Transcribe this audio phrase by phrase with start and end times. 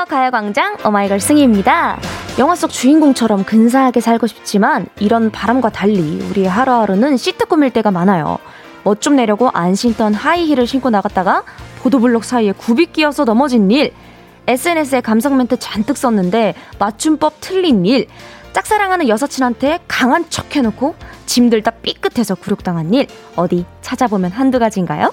[0.00, 0.16] 안녕하세요.
[0.18, 1.98] 가요광장 오마이걸 승희입니다.
[2.38, 8.38] 영화 속 주인공처럼 근사하게 살고 싶지만 이런 바람과 달리 우리의 하루하루는 시트 꾸밀 때가 많아요.
[8.82, 11.42] 멋 좀 내려고 안 신던 하이힐을 신고 나갔다가
[11.82, 13.92] 보도블록 사이에 굽이 끼어서 넘어진 일.
[14.46, 18.06] SNS에 감성 멘트 잔뜩 썼는데 맞춤법 틀린 일.
[18.54, 20.94] 짝사랑하는 여사친한테 강한 척 해놓고
[21.26, 23.06] 짐들 다 삐끗해서 굴욕당한 일.
[23.36, 25.12] 어디 찾아보면 한두 가지인가요?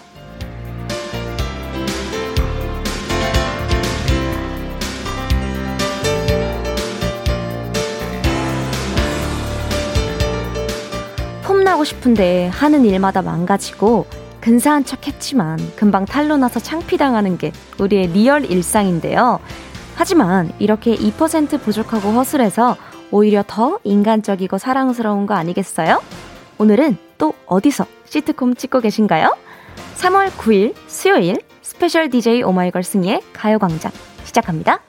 [11.67, 14.05] 폼나고 싶은데 하는 일마다 망가지고
[14.39, 19.39] 근사한 척 했지만 금방 탄로 나서 창피당하는 게 우리의 real 일상인데요.
[19.95, 22.77] 하지만 이렇게 2% 부족하고 허술해서
[23.11, 26.01] 오히려 더 인간적이고 사랑스러운 거 아니겠어요?
[26.57, 29.35] 오늘은 또 어디서 시트콤 찍고 계신가요?
[29.97, 33.91] 3월 9일 수요일 special DJ 오마이걸 승희의 가요광장
[34.23, 34.79] 시작합니다.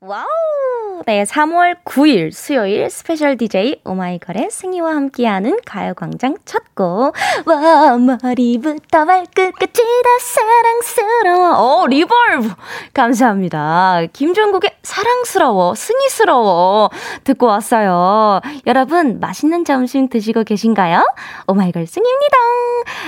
[0.00, 1.02] 와우!
[1.06, 7.14] 네, 3월 9일 수요일 special DJ 오마이걸의 승희와 함께하는 가요광장 첫 곡.
[7.46, 11.56] 와, 머리부터 발끝까지 다 사랑스러워.
[11.56, 12.48] 어, reverb!
[12.94, 14.02] 감사합니다.
[14.12, 16.90] 김종국의 사랑스러워, 승희스러워.
[17.24, 18.40] 듣고 왔어요.
[18.68, 21.04] 여러분, 맛있는 점심 드시고 계신가요?
[21.48, 22.36] 오마이걸 승희입니다.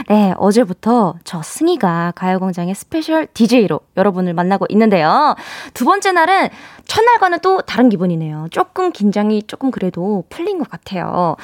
[0.09, 5.37] 네, 어제부터 저 승희가 가요광장의 special DJ로 여러분을 만나고 있는데요.
[5.75, 6.49] 두 번째 날은
[6.91, 8.49] 첫날과는 또 다른 기분이네요.
[8.51, 11.37] 조금 긴장이 조금 그래도 풀린 것 같아요.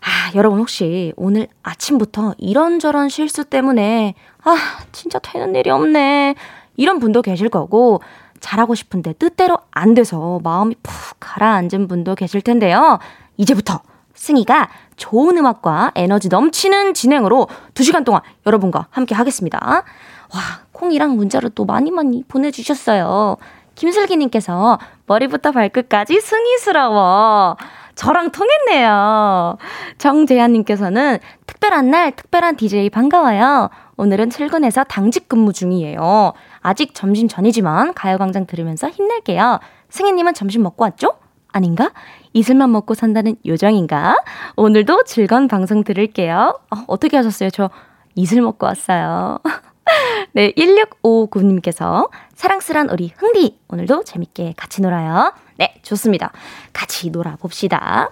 [0.00, 4.56] 아, 여러분 혹시 오늘 아침부터 이런저런 실수 때문에 아,
[4.92, 6.34] 진짜 되는 일이 없네.
[6.76, 8.00] 이런 분도 계실 거고
[8.40, 12.98] 잘하고 싶은데 뜻대로 안 돼서 마음이 푹 가라앉은 분도 계실 텐데요.
[13.36, 13.82] 이제부터
[14.14, 19.58] 승희가 좋은 음악과 에너지 넘치는 진행으로 2시간 동안 여러분과 함께 하겠습니다.
[19.62, 20.40] 와,
[20.72, 23.36] 콩이랑 문자로 또 많이 많이 보내주셨어요.
[23.76, 27.56] 김슬기님께서 머리부터 발끝까지 승희스러워.
[27.94, 29.56] 저랑 통했네요.
[29.98, 33.70] 정재한님께서는 특별한 날, 특별한 DJ 반가워요.
[33.96, 36.34] 오늘은 출근해서 당직 근무 중이에요.
[36.60, 39.60] 아직 점심 전이지만 가요광장 들으면서 힘낼게요.
[39.88, 41.14] 승희님은 점심 먹고 왔죠?
[41.52, 41.92] 아닌가?
[42.34, 44.18] 이슬만 먹고 산다는 요정인가?
[44.56, 46.58] 오늘도 즐거운 방송 들을게요.
[46.70, 47.48] 어, 어떻게 하셨어요?
[47.48, 47.70] 저
[48.14, 49.38] 이슬 먹고 왔어요.
[50.36, 55.32] 네, 1659님께서 사랑스런 우리 흥디 오늘도 재밌게 같이 놀아요.
[55.56, 56.30] 네, 좋습니다.
[56.74, 58.10] 같이 놀아봅시다.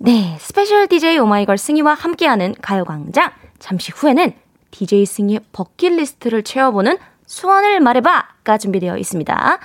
[0.00, 3.30] 네, special DJ 오마이걸 승희와 함께하는 가요광장.
[3.60, 4.32] 잠시 후에는
[4.72, 9.58] DJ 승희의 버킷리스트를 채워보는 소원을 말해봐가 준비되어 있습니다.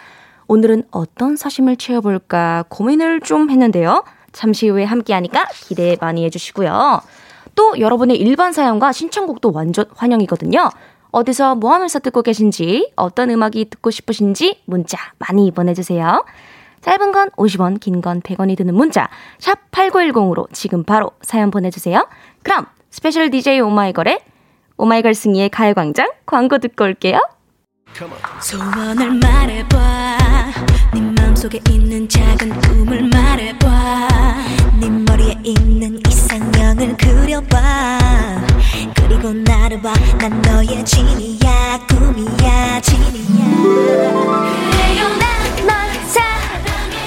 [0.47, 4.03] 오늘은 어떤 사심을 채워볼까 고민을 좀 했는데요.
[4.33, 7.01] 잠시 후에 함께하니까 기대 많이 해주시고요.
[7.55, 10.69] 또 여러분의 일반 사연과 신청곡도 완전 환영이거든요.
[11.17, 16.23] 어디서 뭐 하면서 듣고 계신지, 어떤 음악이 듣고 싶으신지 문자 많이 보내주세요.
[16.81, 22.07] 짧은 건 50원, 긴 건 100원이 드는 문자, 샵 8910으로 지금 바로 사연 보내주세요.
[22.43, 24.19] 그럼, special DJ 오마이걸의
[24.77, 27.19] 오마이걸 승희의 가요광장 광고 듣고 올게요.
[28.39, 30.17] 소원을 말해봐
[30.97, 34.07] 네 맘속에 있는 작은 꿈을 말해봐.
[34.79, 37.99] 네 머리에 있는 이상형을 그려봐.
[38.95, 41.85] 그리고 나를 봐 난 너의 Genie야.
[41.87, 42.81] 꿈이야.
[42.81, 43.45] 진이야.
[44.71, 46.19] 그래요 난널사.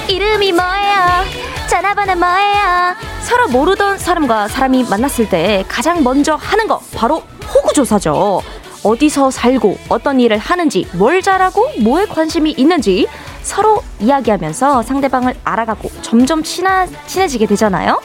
[0.07, 1.25] 이름이 뭐예요?
[1.69, 2.95] 전화번호 뭐예요?
[3.23, 8.41] 서로 모르던 사람과 사람이 만났을 때 가장 먼저 하는 거 바로 호구조사죠.
[8.83, 13.07] 어디서 살고 어떤 일을 하는지 뭘 잘하고 뭐에 관심이 있는지
[13.41, 18.01] 서로 이야기하면서 상대방을 알아가고 점점 친하, 친해지게 되잖아요.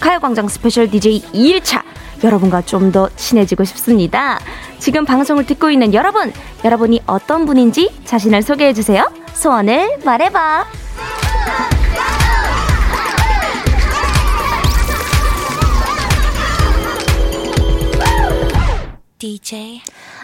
[0.00, 1.82] 가요광장 special DJ 2일차
[2.24, 4.38] 여러분과 좀 더 친해지고 싶습니다.
[4.78, 6.32] 지금 방송을 듣고 있는 여러분,
[6.64, 9.04] 여러분이 어떤 분인지 자신을 소개해 주세요.
[9.34, 10.66] 소원을 말해봐.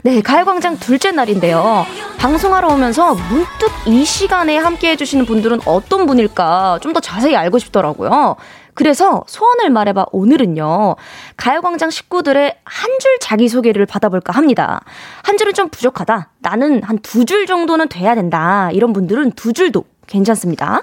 [0.05, 1.87] 네, 가요광장 둘째 날인데요.
[2.19, 8.37] 방송하러 오면서 문득 이 시간에 함께 해주시는 분들은 어떤 분일까 좀 더 자세히 알고 싶더라고요.
[8.75, 10.97] 그래서 소원을 말해봐 오늘은요.
[11.39, 14.83] 가요광장 식구들의 한 줄 자기소개를 받아볼까 합니다.
[15.23, 16.29] 한 줄은 좀 부족하다.
[16.41, 18.69] 나는 한 두 줄 정도는 돼야 된다.
[18.73, 20.83] 이런 분들은 두 줄도 괜찮습니다.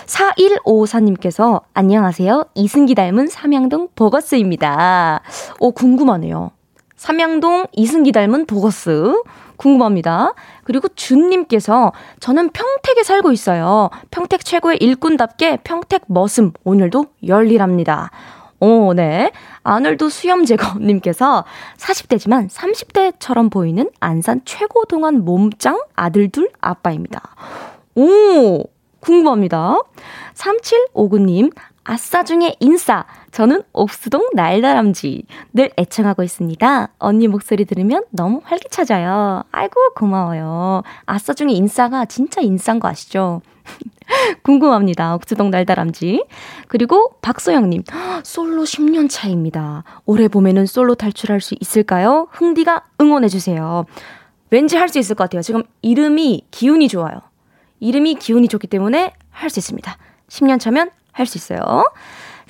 [0.06, 2.46] 4154님께서 안녕하세요.
[2.54, 5.22] 이승기 닮은 삼양동 버거스입니다.
[5.60, 6.50] 오, 궁금하네요.
[6.96, 9.22] 삼양동 이승기 닮은 보거스.
[9.62, 10.35] 궁금합니다.
[10.64, 13.91] 그리고 준님께서 저는 평택에 살고 있어요.
[14.11, 18.11] 평택 최고의 일꾼답게 평택 머슴 오늘도 열일합니다.
[18.59, 19.31] 오, 네.
[19.62, 21.44] 아놀드 수염 제거님께서
[21.79, 27.23] 40대지만 30대처럼 보이는 안산 최고 동안 몸짱 아들 둘 아빠입니다.
[27.94, 28.65] 오,
[29.00, 29.79] 궁금합니다.
[30.35, 31.53] 3759님,
[31.85, 33.05] 아싸 중에 인싸.
[33.32, 35.25] 저는 옥수동 날다람쥐.
[35.55, 36.88] 늘 애청하고 있습니다.
[36.99, 39.44] 언니 목소리 들으면 너무 활기차져요.
[39.50, 40.82] 아이고, 고마워요.
[41.06, 43.40] 아싸 중에 인싸가 진짜 인싸인 거 아시죠?
[44.43, 45.14] 궁금합니다.
[45.14, 46.25] 옥수동 날다람쥐.
[46.69, 47.84] 그리고 박소영님,
[48.23, 49.84] 솔로 10년 차입니다.
[50.05, 52.29] 올해 봄에는 솔로 탈출할 수 있을까요?
[52.32, 53.87] 흥디가 응원해주세요.
[54.50, 55.40] 왠지 할 수 있을 것 같아요.
[55.40, 57.23] 지금 이름이 기운이 좋아요.
[57.81, 59.96] 이름이 기운이 좋기 때문에 할 수 있습니다.
[60.29, 61.84] 10년 차면 할 수 있어요.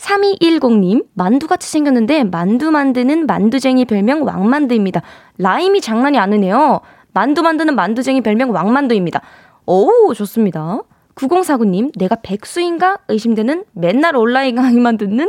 [0.03, 5.01] 3210님, 만두같이 생겼는데 만두 만드는 만두쟁이 별명 왕만두입니다.
[5.39, 6.81] 라임이 장난이 아니네요.
[7.13, 9.21] 만두 만드는 만두쟁이 별명 왕만두입니다.
[9.67, 10.83] 오, 좋습니다.
[11.15, 15.29] 9049님, 내가 백수인가 의심되는 맨날 온라인 강의만 듣는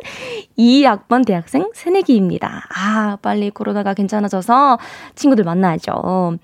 [0.57, 2.63] 2학번 대학생 새내기입니다.
[2.73, 4.79] 아, 빨리 코로나가 괜찮아져서
[5.15, 6.37] 친구들 만나야죠.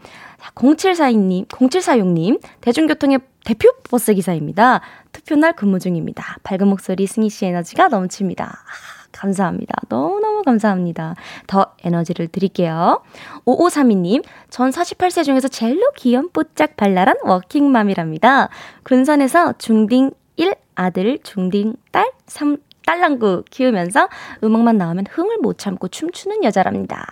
[0.55, 4.81] 0742님, 0746님, 대중교통의 대표 버스 기사입니다.
[5.11, 6.37] 투표 날 근무 중입니다.
[6.43, 8.45] 밝은 목소리 승희 씨 에너지가 넘칩니다.
[8.45, 9.73] 아, 감사합니다.
[9.89, 11.15] 너무너무 감사합니다.
[11.47, 13.01] 더 에너지를 드릴게요.
[13.45, 18.49] 5532님, 전 48세 중에서 제일로 귀염 뽀짝 발랄한 워킹맘이랍니다.
[18.83, 24.09] 군산에서 중딩 1 아들, 중딩 딸 3, 딸랑구 키우면서
[24.43, 27.05] 음악만 나오면 흥을 못 참고 춤추는 여자랍니다.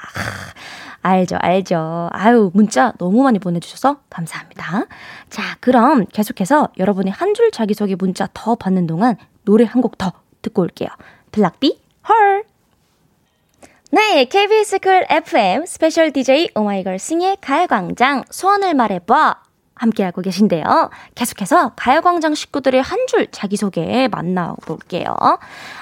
[1.08, 2.10] 알죠, 알죠.
[2.12, 4.86] 아유, 문자 너무 많이 보내주셔서 감사합니다.
[5.30, 10.12] 자, 그럼 계속해서 여러분의 한 줄 자기소개 문자 더 받는 동안 노래 한 곡 더
[10.42, 10.90] 듣고 올게요.
[11.32, 12.44] 블락비, 헐!
[13.92, 19.36] 네, KBS 쿨 FM special DJ 오마이걸 승희의 가요광장 소원을 말해봐
[19.76, 20.90] 함께하고 계신데요.
[21.16, 25.16] 계속해서 가요광장 식구들의 한 줄 자기소개 만나볼게요.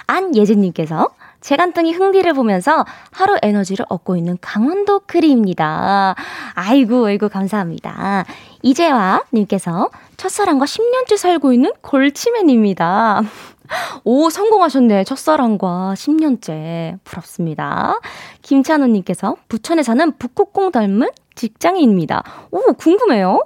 [0.06, 1.08] 안예진님께서
[1.46, 6.16] 재간둥이 흥디를 보면서 하루 에너지를 얻고 있는 강원도 크리입니다.
[6.56, 8.26] 아이고, 아이고, 감사합니다.
[8.64, 13.22] 이재화님께서 첫사랑과 10년째 살고 있는 골치맨입니다.
[14.06, 15.04] 오, 성공하셨네.
[15.04, 16.98] 첫사랑과 10년째.
[17.04, 18.00] 부럽습니다.
[18.42, 22.24] 김찬호님께서 부천에 사는 북극공 닮은 직장인입니다.
[22.50, 23.46] 오, 궁금해요.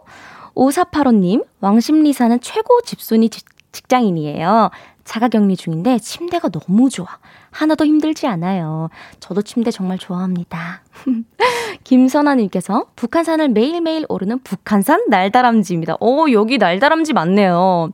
[0.56, 3.30] 5485님, 왕십리 사는 최고 집순이
[3.74, 4.70] 직장인이에요.
[5.10, 7.08] 자가격리 중인데 침대가 너무 좋아.
[7.50, 8.90] 하나도 힘들지 않아요.
[9.20, 10.84] 저도 침대 정말 좋아합니다.
[11.84, 15.98] 김선아님께서 북한산을 매일매일 오르는 북한산 날다람쥐입니다.
[16.00, 17.90] 오, 여기 날다람쥐 맞네요.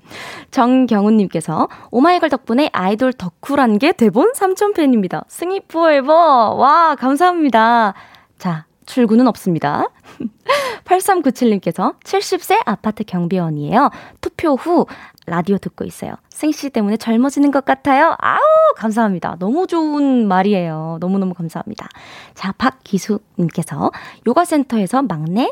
[0.52, 5.24] 정경훈님께서 오마이걸 덕분에 아이돌 덕후란 게 대본 3,000팬입니다.
[5.30, 6.56] 승희 포에버.
[6.56, 7.94] 와, 감사합니다.
[8.38, 9.88] 자, 출구는 없습니다.
[10.84, 13.90] 8397님께서 70세 아파트 경비원이에요.
[14.22, 14.86] 투표 후
[15.26, 16.16] 라디오 듣고 있어요.
[16.30, 18.16] 생씨 때문에 젊어지는 것 같아요.
[18.20, 18.40] 아우,
[18.76, 19.38] 감사합니다.
[19.40, 20.98] 너무 좋은 말이에요.
[21.00, 21.90] 너무너무 감사합니다.
[22.34, 23.92] 자, 박기수님께서
[24.28, 25.52] 요가센터에서 막내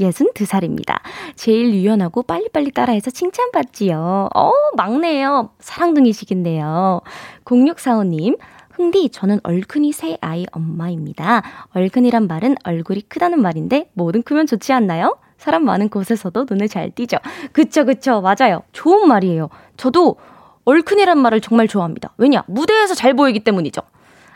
[0.00, 1.00] 62살입니다.
[1.36, 4.28] 제일 유연하고 빨리빨리 따라해서 칭찬받지요.
[4.34, 5.50] 어, 막내예요.
[5.60, 7.00] 사랑둥이시겠네요.
[7.44, 8.38] 0645님,
[8.72, 11.42] 흥디, 저는 얼큰이 새 아이 엄마입니다.
[11.70, 15.16] 얼큰이란 말은 얼굴이 크다는 말인데 뭐든 크면 좋지 않나요?
[15.38, 17.18] 사람 많은 곳에서도 눈에 잘 띄죠.
[17.52, 18.20] 그쵸, 그쵸.
[18.20, 18.62] 맞아요.
[18.72, 19.48] 좋은 말이에요.
[19.76, 20.16] 저도
[20.64, 22.12] 얼큰이란 말을 정말 좋아합니다.
[22.18, 22.42] 왜냐?
[22.46, 23.82] 무대에서 잘 보이기 때문이죠.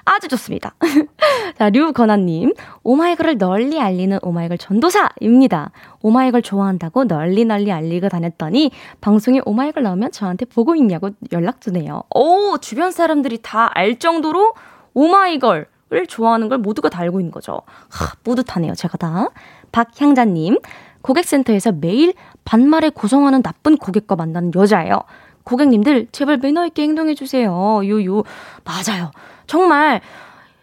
[0.04, 0.74] 아주 좋습니다.
[1.58, 2.54] 자, 류건아님.
[2.82, 5.72] 오마이걸을 널리 알리는 오마이걸 전도사입니다.
[6.02, 12.02] 오마이걸 좋아한다고 널리 널리 알리고 다녔더니 방송에 오마이걸 나오면 저한테 보고 있냐고 연락 주네요.
[12.14, 14.54] 오, 주변 사람들이 다 알 정도로
[14.94, 17.62] 오마이걸 을 좋아하는 걸 모두가 다 알고 있는 거죠.
[17.90, 19.30] 하, 뿌듯하네요, 제가 다.
[19.72, 20.56] 박향자님.
[21.02, 22.14] 고객센터에서 매일
[22.44, 25.00] 반말에 고성하는 나쁜 고객과 만나는 여자예요.
[25.44, 27.80] 고객님들, 제발 매너 있게 행동해 주세요.
[27.84, 28.22] 요요.
[28.64, 29.10] 맞아요.
[29.46, 30.00] 정말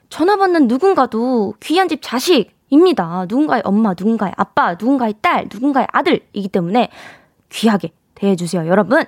[0.09, 3.25] 전화 받는 누군가도 귀한 집 자식입니다.
[3.27, 6.89] 누군가의 엄마, 누군가의 아빠, 누군가의 딸, 누군가의 아들이기 때문에
[7.49, 8.67] 귀하게 대해 주세요.
[8.67, 9.03] 여러분,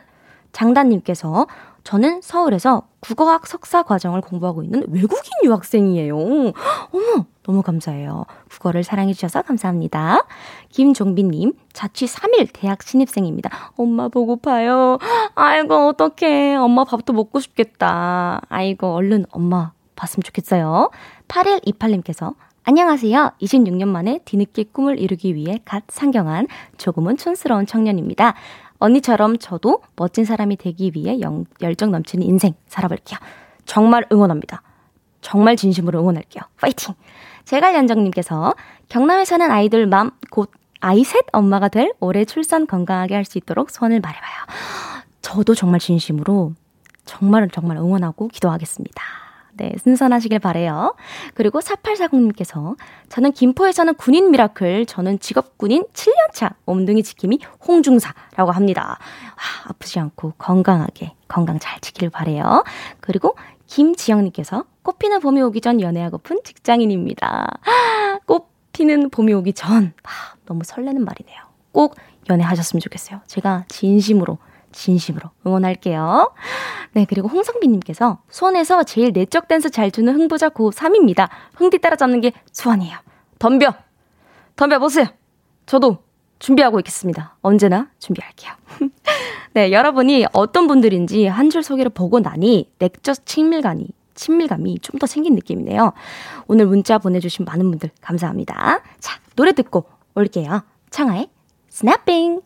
[0.51, 1.47] 장단님께서
[1.83, 6.17] 저는 서울에서 국어학 석사 과정을 공부하고 있는 외국인 유학생이에요.
[6.17, 8.25] 어머, 너무 감사해요.
[8.51, 10.27] 국어를 사랑해주셔서 감사합니다.
[10.69, 13.49] 김종빈님, 자취 3일 대학 신입생입니다.
[13.75, 14.99] 엄마 보고파요.
[15.33, 16.55] 아이고, 어떡해.
[16.57, 18.41] 엄마 밥도 먹고 싶겠다.
[18.49, 20.91] 아이고, 얼른 엄마 봤으면 좋겠어요.
[21.27, 23.31] 8128님께서 안녕하세요.
[23.41, 26.45] 26년 만에 뒤늦게 꿈을 이루기 위해 갓 상경한
[26.77, 28.35] 조금은 촌스러운 청년입니다.
[28.77, 33.17] 언니처럼 저도 멋진 사람이 되기 위해 영, 열정 넘치는 인생 살아볼게요.
[33.65, 34.61] 정말 응원합니다.
[35.21, 36.43] 정말 진심으로 응원할게요.
[36.61, 36.93] 파이팅!
[37.49, 38.53] 제갈연정님께서
[38.89, 40.51] 경남에 사는 아이들 맘 곧
[40.81, 44.33] 아이셋 엄마가 될 올해 출산 건강하게 할 수 있도록 소원을 말해봐요.
[45.21, 46.53] 저도 정말 진심으로
[47.05, 49.03] 정말 정말 응원하고 기도하겠습니다.
[49.53, 50.95] 네, 순산하시길 바래요.
[51.33, 52.77] 그리고 4840님께서
[53.09, 58.97] 저는 김포에 사는 군인 미라클, 저는 직업 군인 7년차 몸둥이 지킴이 홍중사라고 합니다.
[58.99, 62.63] 와, 아프지 않고 건강하게 건강 잘 지키길 바래요.
[63.01, 63.35] 그리고
[63.69, 67.47] 김지영님께서 꽃피는 봄이 오기 전 연애하고픈 직장인입니다.
[68.25, 69.93] 꽃피는 봄이 오기 전.
[70.03, 71.37] 아, 너무 설레는 말이네요.
[71.71, 71.95] 꼭
[72.29, 73.21] 연애하셨으면 좋겠어요.
[73.27, 74.39] 제가 진심으로
[74.71, 76.33] 진심으로 응원할게요.
[76.93, 81.29] 네, 그리고 홍성빈님께서 수원에서 제일 내적 댄스 잘 추는 흥부자 고 3입니다.
[81.55, 82.97] 흥디 따라잡는 게 수원이에요.
[83.37, 83.73] 덤벼!
[84.55, 85.07] 덤벼보세요!
[85.65, 85.99] 저도
[86.39, 87.35] 준비하고 있겠습니다.
[87.41, 88.53] 언제나 준비할게요.
[89.53, 95.35] 네, 여러분이 어떤 분들인지 한 줄 소개를 보고 나니 내적 친밀감이 친밀감이 좀 더 생긴
[95.35, 95.93] 느낌이네요.
[96.47, 98.81] 오늘 문자 보내주신 많은 분들 감사합니다.
[98.99, 100.61] 자, 노래 듣고 올게요.
[100.89, 101.29] 창아의
[101.69, 102.41] 스냅핑!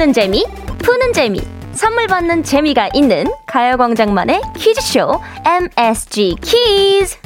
[0.00, 0.46] 듣는 재미,
[0.78, 1.42] 푸는 재미,
[1.72, 7.18] 선물 받는 재미가 있는 가요광장만의 퀴즈쇼 MSG 퀴즈!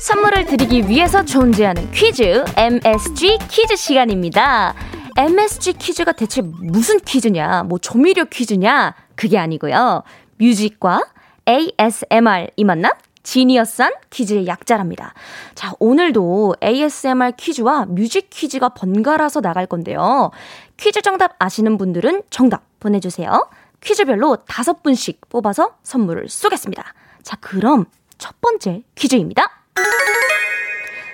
[0.00, 4.74] 선물을 드리기 위해서 존재하는 퀴즈 MSG 퀴즈 시간입니다.
[5.16, 7.62] MSG 퀴즈가 대체 무슨 퀴즈냐?
[7.62, 8.92] 뭐 조미료 퀴즈냐?
[9.14, 10.02] 그게 아니고요.
[10.38, 11.04] 뮤직과
[11.48, 12.90] ASMR이 맞나?
[13.32, 15.12] 지니어스한 퀴즈의 약자랍니다.
[15.54, 20.30] 자, 오늘도 ASMR 퀴즈와 뮤직 퀴즈가 번갈아서 나갈 건데요.
[20.78, 23.50] 퀴즈 정답 아시는 분들은 정답 보내주세요.
[23.82, 26.82] 퀴즈별로 다섯 분씩 뽑아서 선물을 쏘겠습니다.
[27.22, 27.84] 자, 그럼
[28.16, 29.42] 첫 번째 퀴즈입니다.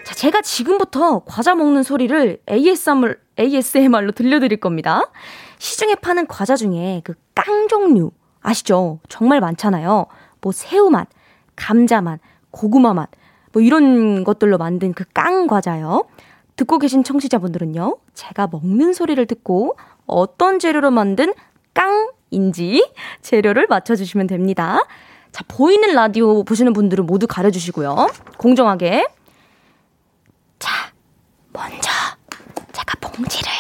[0.07, 5.03] 자, 제가 지금부터 과자 먹는 소리를 ASMR, ASMR로 들려드릴 겁니다.
[5.59, 9.01] 시중에 파는 과자 중에 그 깡 종류 아시죠?
[9.09, 10.07] 정말 많잖아요.
[10.41, 11.09] 뭐 새우맛,
[11.57, 12.21] 감자맛,
[12.51, 13.11] 고구마맛,
[13.53, 16.05] 뭐 이런 것들로 만든 그 깡 과자요.
[16.57, 21.33] 듣고 계신 청취자분들은요, 제가 먹는 소리를 듣고 어떤 재료로 만든
[21.73, 22.93] 깡인지
[23.23, 24.85] 재료를 맞춰주시면 됩니다.
[25.33, 28.09] 자, 보이는 라디오 보시는 분들은 모두 가려주시고요.
[28.39, 29.07] 공정하게.
[30.61, 30.71] 자,
[31.53, 31.91] 먼저
[32.73, 33.51] 제가 봉지를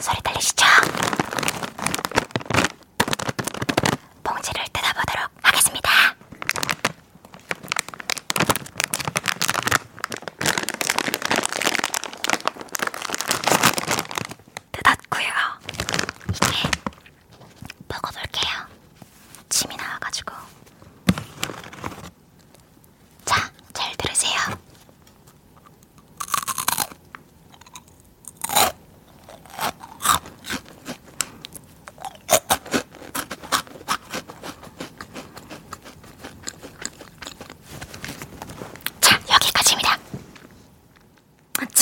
[0.00, 0.64] 소리 들리시죠?
[4.22, 5.90] 봉지를 뜯어보도록 하겠습니다.
[14.72, 15.24] 뜯었고요.
[16.30, 16.68] 이제
[17.88, 18.52] 먹어볼게요.
[19.48, 20.34] 침이 나와가지고.
[23.24, 24.38] 자, 잘 들으세요.
[39.00, 39.98] 자, 여기까지입니다.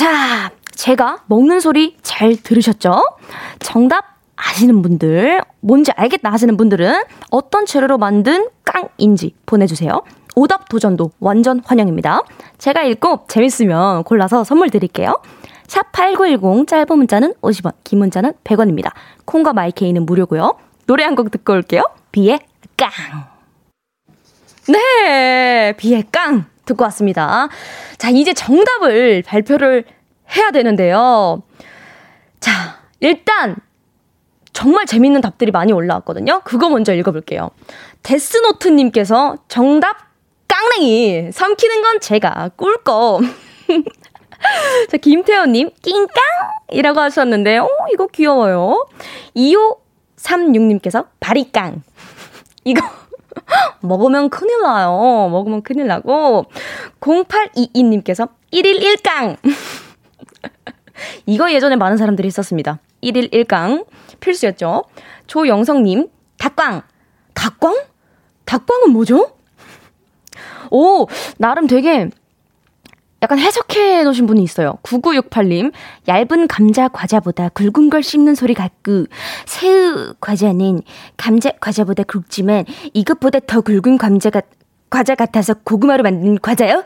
[0.02, 3.04] 자, 제가 먹는 소리 잘 들으셨죠?
[3.60, 10.02] 정답 아시는 분들, 뭔지 알겠다 하시는 분들은 어떤 재료로 만든 깡인지 보내주세요.
[10.34, 12.22] 오답 도전도 완전 환영입니다.
[12.58, 15.22] 제가 읽고 재밌으면 골라서 선물 드릴게요.
[15.68, 18.90] 샵8910 짧은 문자는 50원, 긴 문자는 100원입니다.
[19.24, 20.58] 콩과 마이케이는 무료고요.
[20.88, 21.84] 노래 한 곡 듣고 올게요.
[22.10, 22.40] 비의
[22.76, 22.90] 깡.
[24.66, 27.48] 네, 비의 깡 듣고 왔습니다.
[27.98, 29.84] 자, 이제 정답을 발표를
[30.36, 31.42] 해야 되는데요.
[32.40, 32.52] 자,
[33.00, 33.56] 일단
[34.52, 36.42] 정말 재밌는 답들이 많이 올라왔거든요.
[36.44, 37.50] 그거 먼저 읽어볼게요.
[38.02, 39.96] 데스노트님께서 정답
[40.48, 43.22] 깡냉이 삼키는 건 제가 꿀꺽.
[44.90, 45.70] 자, 김태현님,
[46.68, 48.86] 낑깡이라고 하셨는데, 어, 이거 귀여워요.
[49.36, 51.82] 2536님께서 바리깡.
[52.64, 52.82] 이거
[53.80, 55.28] 먹으면 큰일 나요.
[55.30, 56.46] 먹으면 큰일 나고.
[57.00, 59.36] 0822님께서 1일 1강.
[61.26, 63.86] 이거 예전에 많은 사람들이 있었습니다 1일 1강.
[64.20, 64.84] 필수였죠.
[65.26, 66.08] 조영성님,
[66.38, 66.82] 닭광.
[67.34, 67.76] 닭광?
[68.44, 69.32] 닭광은 뭐죠?
[70.70, 71.06] 오,
[71.38, 72.08] 나름 되게
[73.22, 74.78] 약간 해석해 놓으신 분이 있어요.
[74.82, 75.72] 9968님,
[76.08, 79.06] 얇은 감자 과자보다 굵은 걸 씹는 소리 같고,
[79.46, 80.82] 새우 과자는
[81.16, 84.42] 감자 과자보다 굵지만 이것보다 더 굵은 감자가,
[84.90, 86.84] 과자 같아서 고구마로 만든 과자요?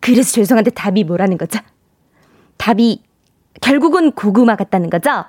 [0.00, 1.60] 그래서 죄송한데 답이 뭐라는 거죠?
[2.56, 3.02] 답이
[3.60, 5.24] 결국은 고구마 같다는 거죠?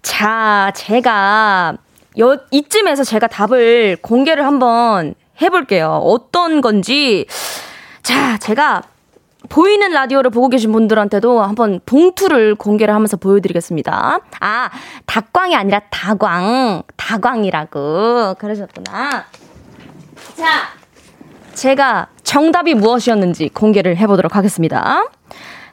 [0.00, 1.76] 자, 제가
[2.18, 6.00] 여, 이쯤에서 제가 답을 공개를 한번 해볼게요.
[6.02, 7.26] 어떤 건지.
[8.02, 8.82] 자, 제가
[9.48, 14.20] 보이는 라디오를 보고 계신 분들한테도 한번 봉투를 공개를 하면서 보여드리겠습니다.
[14.40, 14.70] 아,
[15.06, 16.82] 닭광이 아니라 다광.
[16.96, 18.34] 다광이라고.
[18.38, 19.24] 그러셨구나.
[20.36, 20.46] 자,
[21.54, 25.04] 제가 정답이 무엇이었는지 공개를 해보도록 하겠습니다.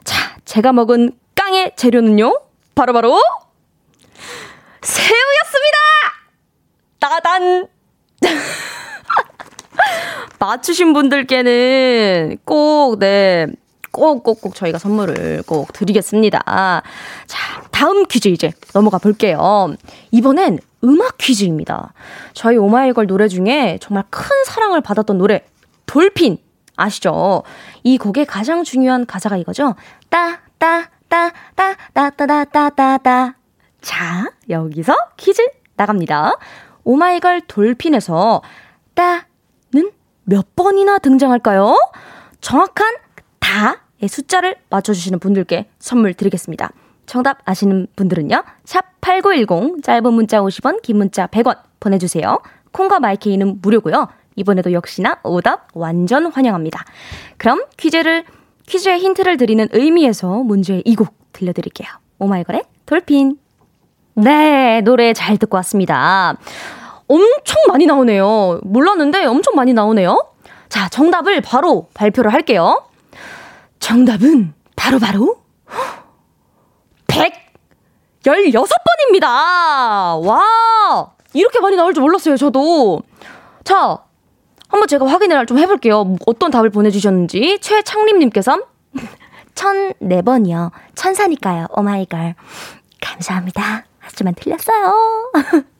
[0.04, 2.40] 자, 제가 먹은 깡의 재료는요?
[2.74, 3.22] 바로바로 바로
[4.82, 5.78] 새우였습니다!
[6.98, 7.68] 따단!
[10.38, 13.46] 맞추신 분들께는 꼭, 네,
[13.92, 16.82] 꼭꼭꼭 저희가 선물을 꼭 드리겠습니다.
[17.26, 19.74] 자, 다음 퀴즈 이제 넘어가 볼게요.
[20.10, 21.92] 이번엔 음악 퀴즈입니다.
[22.32, 25.44] 저희 오마이걸 노래 중에 정말 큰 사랑을 받았던 노래,
[25.86, 26.38] 돌핀.
[26.76, 27.42] 아시죠?
[27.82, 29.74] 이 곡의 가장 중요한 가사가 이거죠?
[30.08, 33.34] 따, 따, 따, 따, 따, 따, 따, 따, 따, 따.
[33.82, 35.42] 자, 여기서 퀴즈
[35.76, 36.38] 나갑니다.
[36.84, 38.40] 오마이걸 돌핀에서
[38.94, 39.20] 따는
[40.24, 41.76] 몇 번이나 등장할까요?
[42.40, 42.94] 정확한
[43.40, 46.70] 다의 숫자를 맞춰주시는 분들께 선물 드리겠습니다.
[47.06, 48.44] 정답 아시는 분들은요.
[48.64, 52.38] 샵 8910 짧은 문자 50원 긴 문자 100원 보내주세요.
[52.70, 54.06] 콩과 마이케이는 무료고요.
[54.36, 56.84] 이번에도 역시나 오답 완전 환영합니다.
[57.36, 58.24] 그럼 퀴즈를
[58.68, 61.88] 퀴즈의 힌트를 드리는 의미에서 문제의 이 곡 들려드릴게요.
[62.18, 63.36] 오마이걸의 돌핀.
[64.14, 66.36] 네, 노래 잘 듣고 왔습니다.
[67.10, 68.60] 엄청 많이 나오네요.
[68.62, 70.28] 몰랐는데 엄청 많이 나오네요.
[70.68, 72.84] 자, 정답을 바로 발표를 할게요.
[73.80, 75.36] 정답은 바로바로
[77.08, 77.36] 바로
[78.22, 79.26] 116번입니다.
[80.24, 81.12] 와!
[81.32, 83.02] 이렇게 많이 나올 줄 몰랐어요, 저도.
[83.64, 83.98] 자,
[84.68, 86.16] 한번 제가 확인을 좀 해볼게요.
[86.26, 87.58] 어떤 답을 보내주셨는지.
[87.60, 88.60] 최창림님께서
[89.56, 90.70] 1004번이요.
[90.94, 91.66] 천사니까요.
[91.76, 92.36] 오마이걸.
[93.00, 93.84] 감사합니다.
[93.98, 95.32] 하지만 틀렸어요.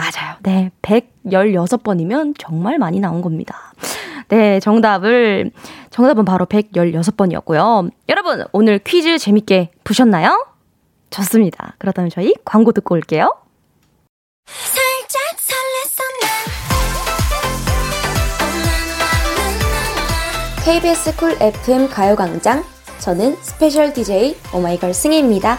[0.00, 0.36] 맞아요.
[0.42, 0.70] 네.
[0.80, 3.74] 116번이면 정말 많이 나온 겁니다.
[4.28, 5.50] 네, 정답을,
[5.90, 7.90] 정답은 바로 116번이었고요.
[8.08, 10.46] 여러분, 오늘 퀴즈 재밌게 보셨나요?
[11.10, 11.74] 좋습니다.
[11.78, 13.34] 그렇다면 저희 광고 듣고 올게요.
[20.64, 22.64] KBS 쿨 FM 가요광장.
[23.00, 25.58] 저는 special DJ 오마이걸 승희입니다.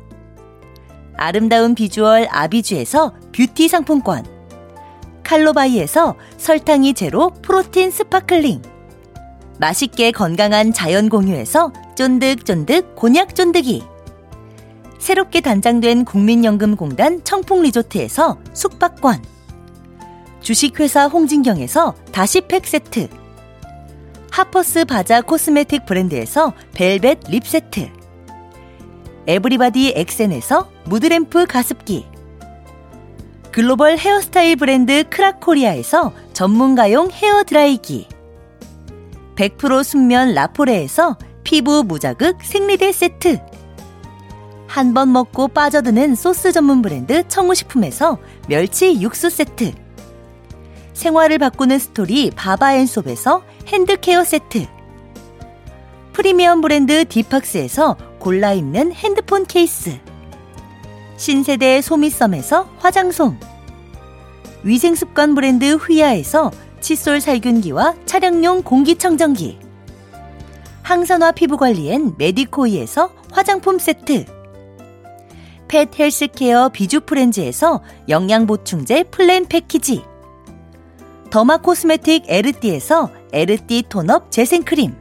[1.21, 4.25] 아름다운 비주얼 아비주에서 뷰티 상품권.
[5.23, 8.63] 칼로바이에서 설탕이 제로 protein sparkling.
[9.59, 13.83] 맛있게 건강한 자연 공유에서 쫀득쫀득 곤약 쫀득이.
[14.97, 19.23] 새롭게 단장된 국민연금공단 청풍리조트에서 숙박권.
[20.41, 23.09] 주식회사 홍진경에서 다시팩 세트.
[24.31, 28.00] 하퍼스 바자 cosmetic 브랜드에서 벨벳 lip 세트
[29.27, 32.07] 에브리바디 엑센에서 mood lamp 가습기
[33.51, 38.07] 글로벌 헤어스타일 브랜드 크라코리아에서 전문가용 헤어드라이기
[39.35, 43.39] 100% 순면 라포레에서 피부 무자극 생리대 세트
[44.67, 49.73] 한 번 먹고 빠져드는 소스 전문 브랜드 청우식품에서 멸치 육수 세트.
[50.93, 54.67] 생활을 바꾸는 스토리 바바앤솝에서 hand care 세트.
[56.13, 59.97] 프리미엄 브랜드 디팍스에서 골라 입는 핸드폰 케이스.
[61.17, 63.35] 신세대 소미썸에서 화장솜.
[64.61, 69.57] 위생습관 브랜드 휘하에서 칫솔 살균기와 차량용 공기청정기.
[70.83, 74.25] 항산화 피부관리엔 메디코이에서 화장품 세트.
[75.67, 80.03] pet healthcare 비주프렌즈에서 영양보충제 플랜 패키지.
[81.31, 85.00] derma cosmetic 에르띠에서 에르띠 tone-up 재생크림.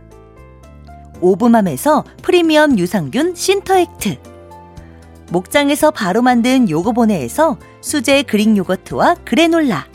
[1.21, 4.17] 오브맘에서 프리미엄 유산균 신터액트.
[5.31, 9.87] 목장에서 바로 만든 요거보네에서 수제 Greek 요거트와 그래놀라.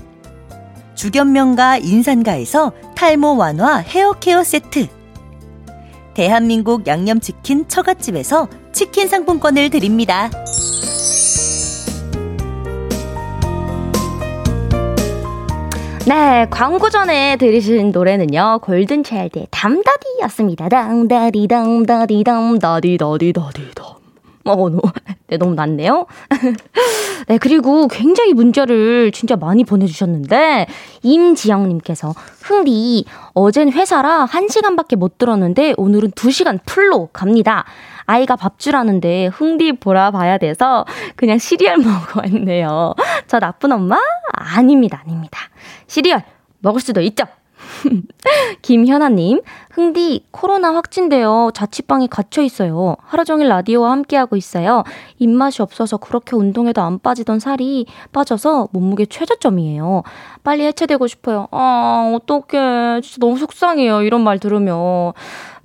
[0.96, 4.88] 주견명가 인산가에서 탈모 완화 헤어케어 세트.
[6.14, 10.30] 대한민국 양념치킨 처갓집에서 치킨 상품권을 드립니다.
[16.08, 20.70] 네, 광고 전에 들으신 노래는요, 골든차일드의 담다디였습니다.
[20.70, 23.86] 담다디, 담다디, 담다디, 다디, 다디, 담.
[24.46, 24.80] 어, 너,
[25.28, 26.06] 네, 너무 낫네요.
[27.28, 30.68] 네, 그리고 굉장히 문자를 진짜 많이 보내주셨는데,
[31.02, 32.14] 임지영님께서,
[32.44, 37.66] 흥디, 어젠 회사라 1시간밖에 못 들었는데, 오늘은 2시간 풀로 갑니다.
[38.06, 42.94] 아이가 밥 주라는데, 흥디 보라 봐야 돼서, 그냥 시리얼 먹어 했네요.
[43.26, 43.98] 저 나쁜 엄마?
[44.34, 45.40] 아닙니다, 아닙니다.
[45.88, 46.24] 시리얼,
[46.60, 47.26] 먹을 수도 있죠?
[48.62, 52.96] 김현아님, 흥디, 코로나 확진되어 자취방에 갇혀 있어요.
[53.02, 54.84] 하루 종일 라디오와 함께하고 있어요.
[55.20, 60.04] 입맛이 없어서 그렇게 운동해도 안 빠지던 살이 빠져서 몸무게 최저점이에요.
[60.44, 61.48] 빨리 해체되고 싶어요.
[61.52, 63.02] 아, 어떡해.
[63.02, 64.02] 진짜 너무 속상해요.
[64.04, 65.14] 이런 말 들으면.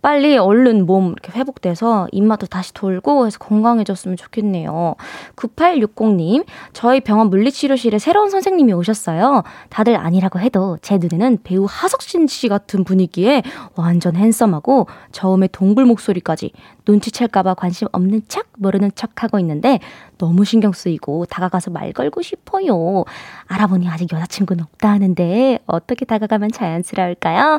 [0.02, 4.96] 빨리 얼른 몸 이렇게 회복돼서 입맛도 다시 돌고 해서 건강해졌으면 좋겠네요.
[5.36, 9.42] 9860님, 저희 병원 물리치료실에 새로운 선생님이 오셨어요.
[9.68, 13.42] 다들 아니라고 해도 제 눈에는 배우 하석신 씨 같은 분위기에
[13.74, 16.52] 완전 핸섬하고 저음의 동굴 목소리까지
[16.86, 19.80] 눈치챌까봐 관심 없는 척, 모르는 척 하고 있는데
[20.18, 23.04] 너무 신경 쓰이고 다가가서 말 걸고 싶어요.
[23.46, 27.58] 알아보니 아직 여자친구는 없다 하는데 어떻게 다가가면 자연스러울까요?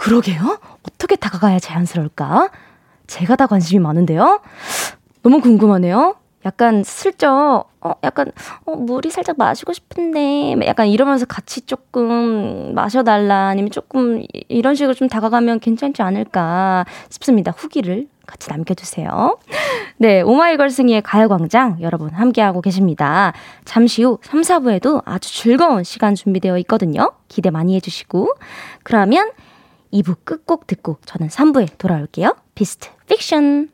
[0.00, 0.58] 그러게요?
[0.82, 2.48] 어떻게 다가가야 자연스러울까?
[3.06, 4.40] 제가 다 관심이 많은데요?
[5.22, 6.16] 너무 궁금하네요.
[6.46, 8.32] 약간 슬쩍, 어, 약간,
[8.64, 15.06] 어, 물이 살짝 마시고 싶은데, 약간 이러면서 같이 조금 마셔달라, 아니면 조금 이런 식으로 좀
[15.06, 17.52] 다가가면 괜찮지 않을까 싶습니다.
[17.54, 19.36] 후기를 같이 남겨주세요.
[19.98, 23.34] 네, 오마이걸 승희의 가요광장 여러분 함께하고 계십니다.
[23.66, 27.12] 잠시 후 3, 4부에도 아주 즐거운 시간 준비되어 있거든요.
[27.28, 28.32] 기대 많이 해주시고.
[28.82, 29.30] 그러면
[29.92, 32.36] 2부 끝곡 듣고 저는 3부에 돌아올게요.
[32.54, 33.70] 비스트 픽션.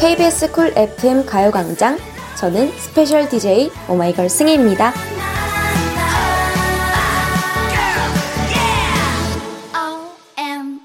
[0.00, 1.98] KBS 쿨 FM 가요광장
[2.36, 5.13] 저는 special DJ 오마이걸 승희입니다.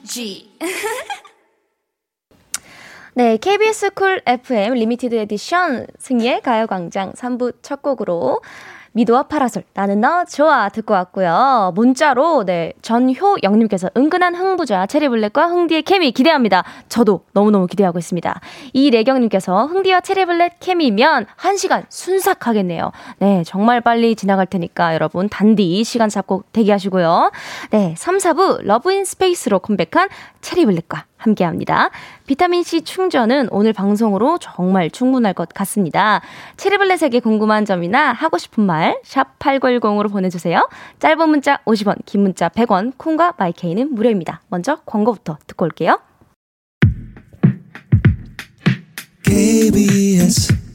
[3.13, 8.41] 네, KBS 쿨 FM limited edition 승희의 가요광장 3부 첫 곡으로
[8.93, 11.73] 미도와 파라솔 나는 너 좋아 듣고 왔고요.
[11.75, 16.63] 문자로 네 전효영님께서 은근한 흥부자 체리블렛과 흥디의 케미 기대합니다.
[16.89, 18.39] 저도 너무너무 기대하고 있습니다.
[18.73, 22.91] 이래경님께서 흥디와 체리블렛 케미면 1시간 순삭하겠네요.
[23.19, 27.31] 네 정말 빨리 지나갈 테니까 여러분 단디 시간 잡고 대기하시고요.
[27.71, 30.09] 네 3, 4부 Love In Space로 컴백한
[30.41, 31.89] 체리블렛과 함께 합니다.
[32.27, 36.21] 비타민C 충전은 오늘 방송으로 정말 충분할 것 같습니다.
[36.57, 40.67] 체리블렛에게 궁금한 점이나 하고 싶은 말, 샵 8910으로 보내주세요.
[40.99, 44.41] 짧은 문자 50원, 긴 문자 100원, 콩과 마이케이는 무료입니다.
[44.49, 45.99] 먼저 광고부터 듣고 올게요.
[49.23, 50.68] KBS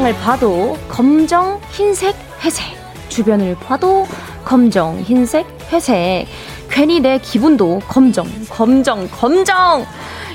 [0.00, 2.64] 옷장을 봐도 검정, 흰색, 회색.
[3.08, 4.06] 주변을 봐도
[4.44, 6.26] 검정, 흰색, 회색.
[6.70, 9.86] 괜히 내 기분도 검정, 검정, 검정.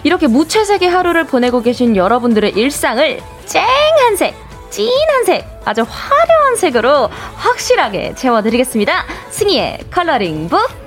[0.04, 4.36] 이렇게 무채색의 하루를 보내고 계신 여러분들의 일상을 쨍한 색,
[4.70, 9.06] 진한 색, 아주 화려한 색으로 확실하게 채워드리겠습니다.
[9.32, 10.85] 승희의 컬러링 북.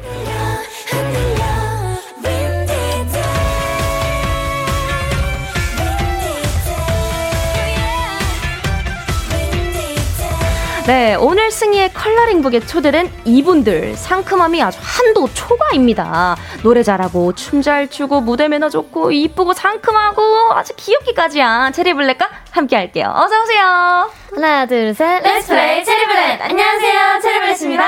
[10.88, 16.34] 네, 오늘 승희의 coloring book에 초대된 이분들 상큼함이 아주 한도 초과입니다.
[16.62, 22.76] 노래 잘하고 춤 잘 추고 무대 매너 좋고 이쁘고 상큼하고 아주 귀엽기까지 한 체리블렛과 함께
[22.76, 23.12] 할게요.
[23.14, 24.17] 어서 오세요.
[24.34, 25.22] 하나, 둘, 셋.
[25.22, 26.42] Let's play 체리블렛.
[26.42, 27.20] 안녕하세요.
[27.22, 27.84] 체리블렛입니다.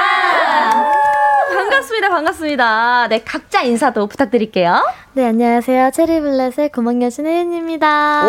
[1.54, 2.08] 반갑습니다.
[2.08, 3.08] 반갑습니다.
[3.08, 4.84] 네, 각자 인사도 부탁드릴게요.
[5.12, 5.90] 네, 안녕하세요.
[5.90, 8.24] 체리블렛의 고막여신 혜윤입니다.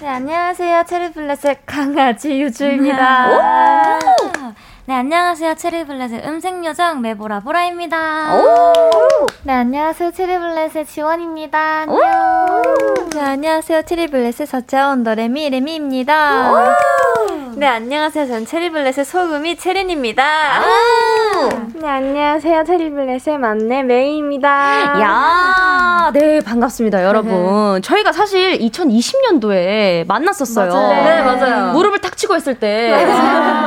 [0.00, 0.84] 네, 안녕하세요.
[0.86, 3.98] 체리블렛의 강아지 유주입니다.
[4.92, 5.54] 네, 안녕하세요.
[5.54, 8.36] 체리블렛의 음색요정 메보라 보라입니다.
[9.42, 10.10] 네, 안녕하세요.
[10.10, 11.86] 체리블렛의 지원입니다.
[11.88, 11.98] 안녕.
[13.14, 13.84] 네, 안녕하세요.
[13.84, 16.74] 체리블렛의 서자원 더레미 레미입니다.
[17.54, 18.26] 네, 안녕하세요.
[18.26, 20.24] 전 체리블렛의 소금이 체린입니다.
[21.74, 22.64] 네, 안녕하세요.
[22.64, 24.48] 체리블렛의 막내 메이입니다.
[25.00, 27.82] 야, 네, 반갑습니다, 여러분.
[27.82, 30.72] 저희가 사실 2020년도에 만났었어요.
[30.72, 31.04] 맞아요.
[31.04, 31.72] 네, 맞아요.
[31.72, 32.90] 무릎을 탁 치고 했을 때.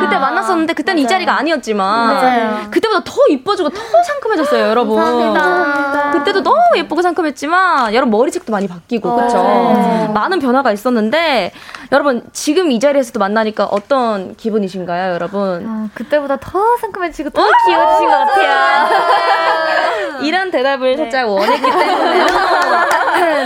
[0.02, 2.08] 그때 만났었는데, 그때는 이 자리가 아니었지만.
[2.08, 2.68] 맞아요.
[2.72, 4.98] 그때보다 더 이뻐지고 더 상큼해졌어요, 여러분.
[4.98, 6.12] 감사합니다.
[6.12, 9.38] 그때도 너무 예쁘고 상큼했지만, 여러분 머리색도 많이 바뀌고, 그쵸?
[9.44, 10.12] 맞아요.
[10.14, 11.52] 많은 변화가 있었는데,
[11.92, 15.66] 여러분, 지금 이 자리에서도 만나니까 어떤 기분이신가요, 여러분?
[15.68, 18.90] 어, 그때보다 더 상큼해지고 더 귀여워지신 것 같아요.
[20.24, 22.26] 이런 대답을 살짝 원했기 때문에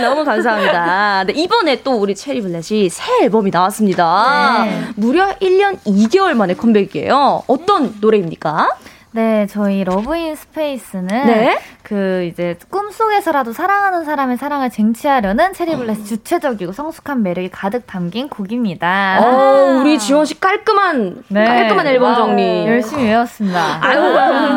[0.00, 1.24] 너무 감사합니다.
[1.24, 4.64] 네, 이번에 또 우리 체리 블렛이 새 앨범이 나왔습니다.
[4.94, 7.42] 무려 1년 2개월 만에 컴백이에요.
[7.48, 8.68] 어떤 노래입니까?
[9.12, 11.58] 네, 저희 Love In Space는 네.
[11.82, 19.18] 그 이제 꿈속에서라도 사랑하는 사람의 사랑을 쟁취하려는 체리블렛의 주체적이고 성숙한 매력이 가득 담긴 곡입니다.
[19.20, 21.44] 어, 우리 지원 씨 깔끔한 네.
[21.44, 22.66] 깔끔한 앨범 정리.
[22.66, 23.78] 열심히 외웠습니다.
[23.84, 24.00] 아유,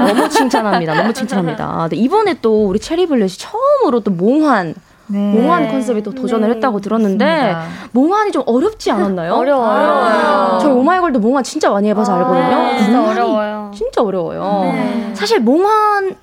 [0.08, 0.94] 너무 칭찬합니다.
[0.94, 1.88] 너무 칭찬합니다.
[1.89, 4.76] 네, 이번에 또 우리 체리블렛이 처음으로 또 몽환
[5.08, 5.18] 네.
[5.34, 7.89] 몽환 컨셉에 또 도전을 했다고 들었는데 맞습니다.
[7.92, 9.34] 몽환이 좀 어렵지 않았나요?
[9.34, 10.60] 어려워요.
[10.62, 12.58] 저희 오마이걸도 몽환 진짜 많이 해봐서 알거든요.
[12.58, 13.72] 네, 진짜 어려워요.
[13.76, 14.62] 진짜 어려워요.
[14.63, 15.12] 네.
[15.13, 16.16] 사실 몽환을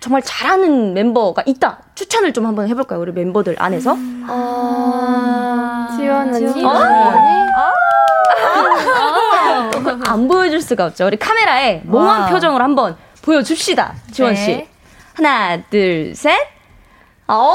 [0.00, 1.80] 정말 잘하는 멤버가 있다.
[1.94, 3.00] 추천을 좀 한번 해볼까요?
[3.00, 3.96] 우리 멤버들 안에서.
[4.28, 6.52] 아, 지원 언니.
[6.52, 6.80] 지원 어?
[10.06, 11.06] 안 보여줄 수가 없죠.
[11.06, 12.30] 우리 카메라에 몽환 wow.
[12.30, 13.94] 표정을 한번 보여줍시다.
[14.12, 14.46] 지원 씨.
[14.52, 14.68] 네.
[15.14, 16.32] 하나, 둘, 셋.
[17.28, 17.54] 어?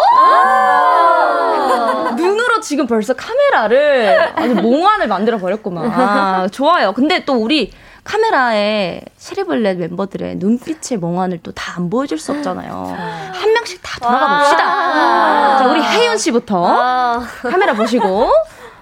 [2.16, 5.92] 눈으로 지금 벌써 카메라를 아주 몽환을 만들어 버렸구만.
[5.92, 6.94] 아, 좋아요.
[6.94, 7.72] 근데 또 우리
[8.04, 12.96] 카메라에 체리블렛 멤버들의 눈빛의 몽환을 또 다 안 보여줄 수 없잖아요.
[13.34, 15.58] 한 명씩 다 돌아가 봅시다.
[15.60, 18.30] 자, 우리 혜윤 씨부터 카메라 보시고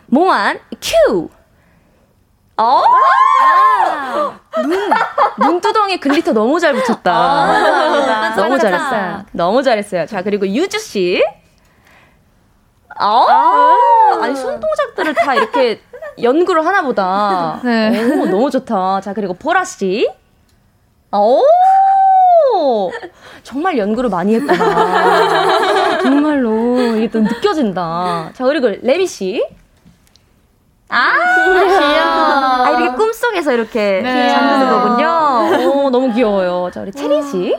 [0.08, 1.30] 몽환 큐.
[2.58, 2.84] 어?
[4.60, 4.90] 눈
[5.40, 8.34] 눈두덩이 glitter 너무 잘 붙였다.
[8.36, 9.26] 너무 잘했어요.
[9.32, 10.06] 너무 잘했어요.
[10.06, 11.24] 자 그리고 유주 씨.
[13.00, 13.26] 어?
[14.22, 15.82] 아니 손동작들을 다 이렇게
[16.22, 17.60] 연구를 하나 보다.
[17.64, 18.04] 네.
[18.20, 19.02] 오, 너무 좋다.
[19.02, 20.10] 자 그리고 보라 씨.
[21.14, 22.92] 오!
[23.44, 26.00] 정말 연구를 많이 했구나.
[26.04, 28.32] 정말로 이게 또 느껴진다.
[28.34, 29.44] 자 그리고 레미 씨.
[30.94, 31.14] 아,
[31.46, 32.66] 귀여워.
[32.66, 34.30] 아, 이렇게 꿈속에서 이렇게 네.
[34.30, 35.70] 잠드는 거군요.
[35.86, 36.70] 오, 너무 귀여워요.
[36.74, 37.58] 자, 우리 체린 씨.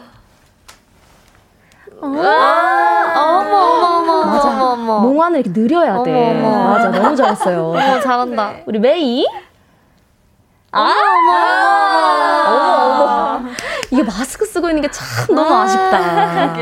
[2.00, 4.48] 어머, 어머, 어머, 맞아.
[4.50, 4.98] 어머, 어머.
[5.00, 6.30] 몽환을 이렇게 느려야 돼.
[6.36, 6.68] 어머, 어머.
[6.72, 7.68] 맞아, 너무 잘했어요.
[7.70, 8.54] 어, 잘한다.
[8.66, 9.24] 우리 메이.
[10.72, 11.32] 아, 어머,
[12.50, 12.81] 어머, 어머.
[13.92, 16.52] 이게 마스크 쓰고 있는 게 참 너무 아쉽다.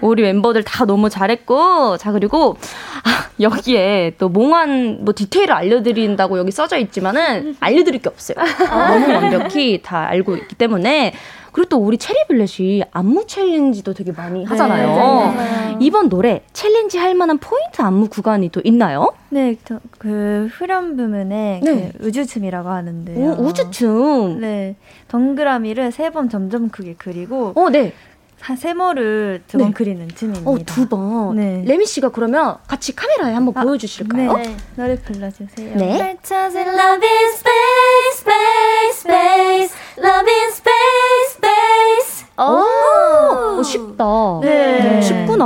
[0.00, 2.56] 우리 멤버들 다 너무 잘했고, 자, 그리고,
[3.04, 8.36] 아, 여기에 또 몽환 뭐 디테일을 알려드린다고 여기 써져 있지만은 알려드릴 게 없어요.
[8.68, 11.14] 너무 완벽히 다 알고 있기 때문에.
[11.52, 15.34] 그리고 또 우리 체리 블렛이 안무 챌린지도 되게 많이 하잖아요.
[15.80, 19.12] 이번 노래 challenge 할 만한 포인트 안무 구간이 또 있나요?
[19.30, 21.92] 네, 저, 그 후렴 부분에 네.
[21.98, 23.18] 그 우주춤이라고 하는데요.
[23.18, 24.40] 오, 우주춤.
[24.40, 24.76] 네,
[25.08, 27.92] 동그라미를 세 번 점점 크게 그리고 어, 네.
[28.40, 29.72] 한 세모를 두번 네.
[29.74, 30.50] 그리는 춤입니다.
[30.50, 31.36] 어, 두 번.
[31.36, 31.62] 네.
[31.66, 34.32] 레미 씨가 그러면 같이 카메라에 한번 아, 보여주실까요?
[34.34, 35.76] 네, 노래 불러주세요.
[35.76, 35.98] 네.
[35.98, 42.28] 날 찾은 love in space, space, space, love in space, space.
[42.38, 44.04] 오, 어, 쉽다.
[44.42, 45.00] 네.
[45.02, 45.44] 쉽구나.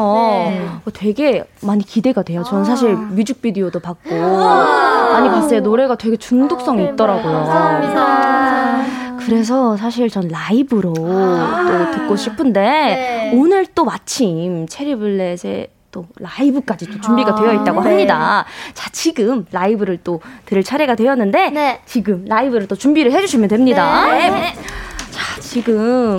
[0.50, 0.68] 네.
[0.84, 2.42] 어, 되게 많이 기대가 돼요.
[2.44, 5.60] 저는 사실 뮤직비디오도 봤고 많이 봤어요.
[5.60, 7.32] 노래가 되게 중독성이 있더라고요.
[7.32, 9.01] 감사합니다.
[9.26, 17.34] 그래서 사실 전 라이브로 또 듣고 싶은데 오늘 또 마침 체리블렛의 또 라이브까지 또 준비가
[17.34, 18.44] 되어 있다고 합니다.
[18.72, 21.80] 자, 지금 라이브를 또 들을 차례가 되었는데 네.
[21.84, 24.06] 지금 라이브를 또 준비를 해주시면 됩니다.
[24.06, 24.54] 네.
[25.10, 26.16] 자, 지금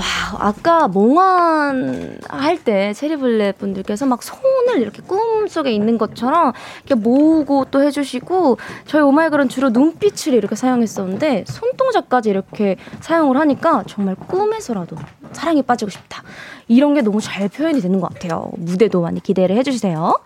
[0.00, 6.52] 와, 아까 몽환 할 때 체리블렛 분들께서 막 손을 이렇게 꿈속에 있는 것처럼
[6.84, 14.14] 이렇게 모으고 또 해주시고 저희 오마이걸은 주로 눈빛을 이렇게 사용했었는데 손동작까지 이렇게 사용을 하니까 정말
[14.14, 14.96] 꿈에서라도
[15.32, 16.22] 사랑에 빠지고 싶다.
[16.68, 18.50] 이런 게 너무 잘 표현이 되는 것 같아요.
[18.56, 20.18] 무대도 많이 기대를 해주세요.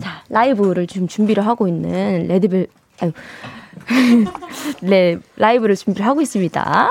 [0.00, 2.66] 자, 라이브를 지금 준비를 하고 있는 레드벨,
[3.00, 3.12] 아유.
[4.80, 6.90] 네, 라이브를 준비를 하고 있습니다.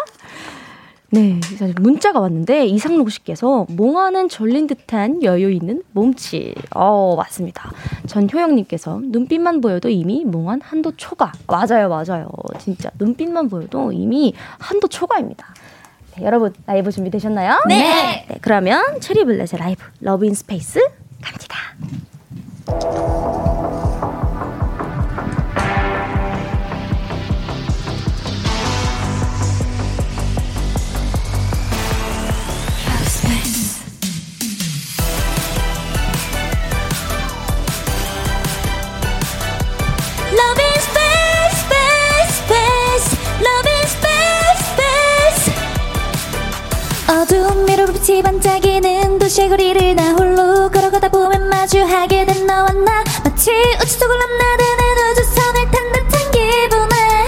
[1.13, 1.39] 네,
[1.79, 6.55] 문자가 왔는데 이상록 씨께서 몽환은 졸린 듯한 여유 있는 몸짓.
[6.73, 7.71] 어, 맞습니다.
[8.07, 11.31] 전효영 님께서 눈빛만 보여도 이미 몽환 한도 초과.
[11.45, 12.27] 맞아요, 맞아요.
[12.57, 15.53] 진짜 눈빛만 보여도 이미 한도 초과입니다.
[16.17, 17.61] 네, 여러분 라이브 준비되셨나요?
[17.67, 18.25] 네.
[18.27, 18.37] 네.
[18.41, 20.79] 그러면 체리블렛의 라이브 Love In Space
[21.21, 21.57] 갑니다.
[47.23, 53.01] 어두운 미로 빛이 반짝이는 도시의 거리를 나 홀로 걸어가다 보면 마주하게 된 너와 나.
[53.23, 53.49] 마치
[53.81, 57.27] 우주 속을 넘나드는 우주선을 탄 듯한 기분에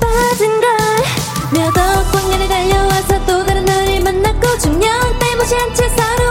[0.00, 6.27] 빠진 걸몇 억 광년에 달려와서 또 다른 너를 만났고 중년 빼무시 한 채 서로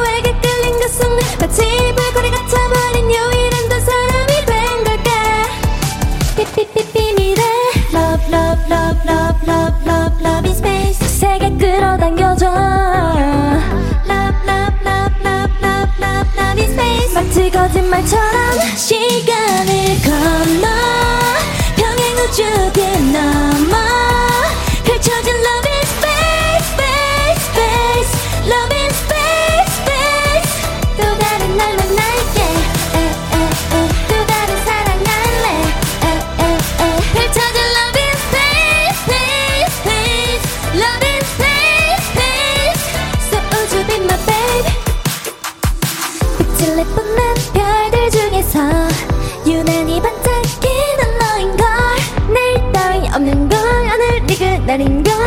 [54.67, 55.26] 날인걸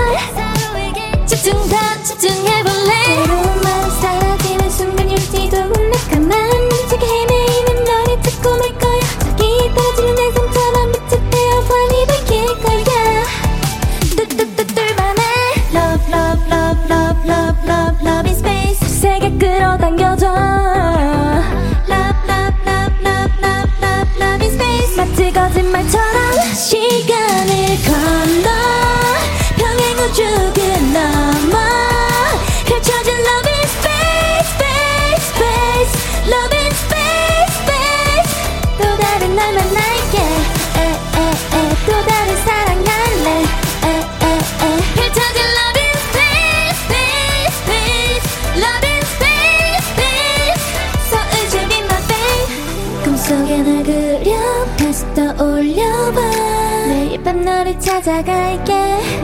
[58.10, 58.74] 찾아갈게.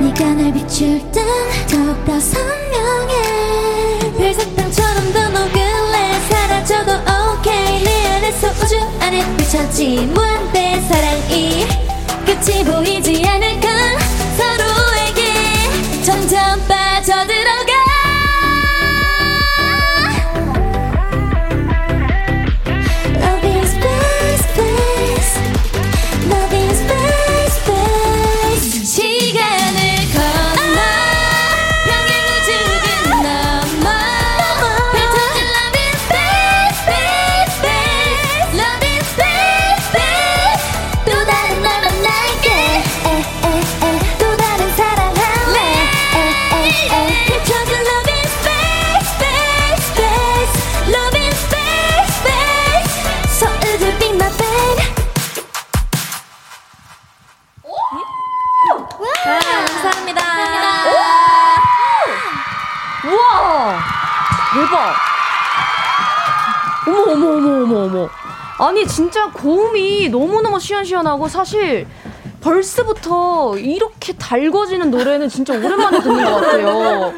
[0.01, 1.27] 네가 날 비출 땐
[1.69, 4.13] 더욱더 선명해.
[4.17, 6.21] 별사탕처럼 더 녹을래.
[6.29, 11.67] 사라져도 오케이 내 안에서 우주 안에 비춰진 무한대 사랑이
[12.25, 13.69] 끝이 보이지 않을까
[14.37, 17.36] 서로에게 점점 빠져들
[64.57, 64.95] 대박!
[66.89, 68.09] 어머, 어머, 어머, 어머, 어머.
[68.59, 71.87] 아니, 진짜 고음이 너무너무 시원시원하고 사실
[72.41, 77.13] 벌써부터 이렇게 달궈지는 노래는 진짜 오랜만에 듣는 것 같아요.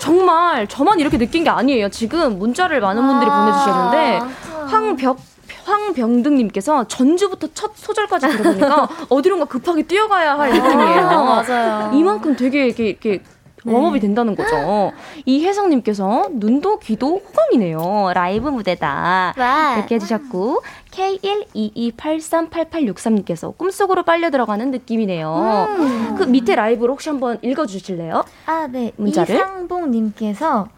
[0.00, 1.90] 정말 저만 이렇게 느낀 게 아니에요.
[1.90, 4.20] 지금 문자를 많은 분들이 보내주셨는데,
[4.68, 5.18] 황벽,
[5.64, 11.02] 황병등님께서 전주부터 첫 소절까지 들어보니까 어디론가 급하게 뛰어가야 할 느낌이에요.
[11.02, 11.90] 맞아요.
[11.94, 13.22] 이만큼 되게 이렇게, 이렇게 네.
[13.64, 14.92] 웜업이 된다는 거죠.
[15.26, 18.12] 이혜성님께서 눈도 귀도 호감이네요.
[18.14, 19.34] 라이브 무대다.
[19.36, 19.74] 와.
[19.76, 25.66] 이렇게 해주셨고 K122838863님께서 꿈속으로 빨려 들어가는 느낌이네요.
[25.68, 26.14] 음.
[26.18, 28.24] 그 밑에 라이브로 혹시 한번 읽어주실래요?
[28.46, 28.92] 아, 네.
[28.96, 29.36] 문자를?
[29.36, 30.68] 이상봉님께서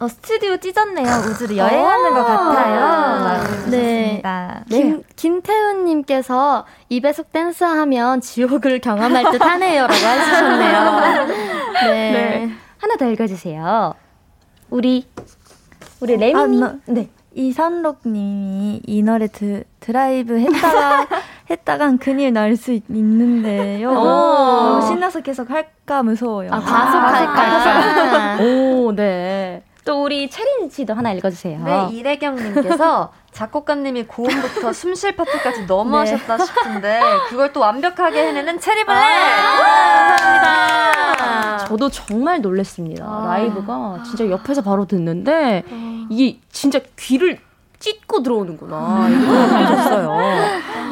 [0.00, 1.06] 어, 스튜디오 찢었네요.
[1.30, 3.70] 우주를 여행하는 것 같아요.
[3.70, 4.22] 네.
[4.70, 11.24] 김, 김태훈님께서 입에속 댄스하면 지옥을 경험할 듯 하네요 라고 하셨네요.
[11.84, 11.90] 네.
[12.12, 12.50] 네.
[12.78, 13.92] 하나 더 읽어주세요.
[14.70, 15.06] 우리,
[16.00, 16.62] 우리 레미님.
[16.64, 17.10] 아, 네.
[17.34, 21.06] 이상록님이 이 노래 드, 드라이브 했다가
[21.50, 23.90] 했다간 큰일 날 수 있는데요.
[23.90, 24.80] 오.
[24.86, 26.50] 신나서 과속할까 무서워요.
[26.52, 27.42] 아, 과속할까?
[27.42, 29.62] 아, 오, 네.
[29.84, 31.64] 또 우리 체린 씨도 하나 읽어주세요.
[31.64, 36.10] 네, 이래경님께서 작곡가님이 고음부터 숨쉴 파트까지 너무 네.
[36.10, 38.98] 하셨다 싶은데 그걸 또 완벽하게 해내는 체리블랙!
[38.98, 41.58] 아, 감사합니다.
[41.66, 43.04] 저도 정말 놀랐습니다.
[43.04, 43.26] 아.
[43.26, 46.06] 라이브가 진짜 옆에서 바로 듣는데 아.
[46.10, 47.38] 이게 진짜 귀를
[47.80, 49.08] 찢고 들어오는구나.
[49.10, 50.20] 이거 느껴졌어요.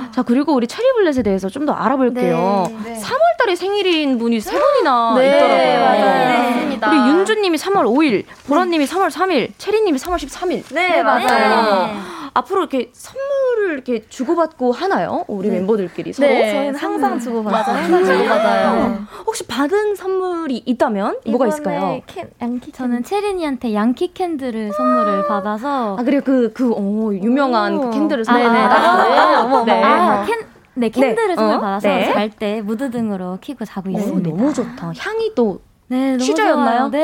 [0.11, 2.66] 자, 그리고 우리 체리블렛에 대해서 좀 더 알아볼게요.
[2.84, 3.01] 네, 네.
[3.03, 5.80] 3월달에 생일인 분이 세 분이나 네, 있더라고요.
[5.84, 6.68] 맞아요.
[6.68, 6.78] 네.
[6.89, 10.64] 우리 윤주님이 3월 5일, 보라님이 3월 3일, 체리님이 3월 13일.
[10.74, 12.17] 네, 맞아요.
[12.34, 15.24] 앞으로 이렇게 선물을 이렇게 주고받고 하나요?
[15.28, 15.58] 우리 네.
[15.58, 16.28] 멤버들끼리 서로?
[16.28, 17.76] 네, 저희는 항상 주고받아요.
[17.76, 19.06] 항상 주고받아요.
[19.26, 22.00] 혹시 받은 선물이 있다면 뭐가 있을까요?
[22.06, 28.24] 캔, 양키 저는 체린이한테 양키 캔들을 선물을 받아서 아 그래요 그그 어, 유명한 그 candle을
[28.24, 29.64] 선물 아, 받았어요.
[29.64, 29.82] 네, 네.
[29.84, 30.38] 아, 캔
[30.74, 31.34] 네, candle을 네.
[31.34, 31.60] 선물 어?
[31.60, 32.12] 받아서 네.
[32.12, 34.30] 잘때 무드 등으로 키고 자고 있습니다.
[34.30, 34.92] 너무 좋다.
[34.96, 35.60] 향이 또
[35.91, 36.89] 네, 너무 취저였나요?
[36.91, 36.99] 네.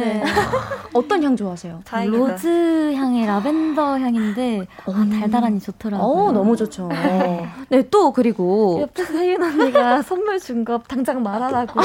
[0.00, 0.24] 네.
[0.94, 1.80] 어떤 향 좋아하세요?
[1.84, 2.16] 다행이다.
[2.18, 6.06] rose 향의 라벤더 향인데 아, 달달하니 좋더라고요.
[6.08, 6.88] 어, 너무 좋죠.
[7.68, 11.80] 네, 또 그리고 옆에서 혜윤 언니가 선물 준 거 당장 말하라고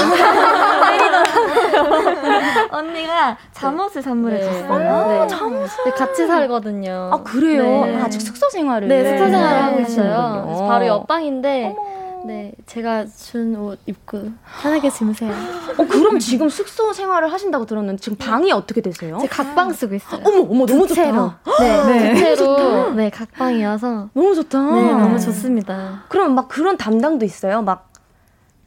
[2.72, 4.44] 언니가 잠옷을 선물해 네.
[4.44, 5.08] 줬어요.
[5.08, 5.28] 네.
[5.28, 7.10] 잠옷을 네, 같이 살거든요.
[7.14, 7.86] 아 그래요?
[7.86, 8.02] 네.
[8.02, 10.66] 아직 숙소 생활을 네, 숙소 생활을 하고 있어요.
[10.68, 12.05] 바로 옆방인데 어머.
[12.26, 15.32] 네, 제가 준 옷 입고 편하게 주무세요.
[15.78, 19.18] 어, 그럼 지금 숙소 생활을 하신다고 들었는데 지금 방이 어떻게 되세요?
[19.22, 20.22] 제 각방 쓰고 있어요.
[20.26, 21.40] 어머, 어머, 너무 좋다.
[21.60, 22.14] 네, 네.
[22.16, 24.60] 두채로 네, 각방이어서 너무 좋다.
[24.60, 26.04] 네, 너무 좋습니다.
[26.10, 27.62] 그럼 막 그런 담당도 있어요?
[27.62, 27.90] 막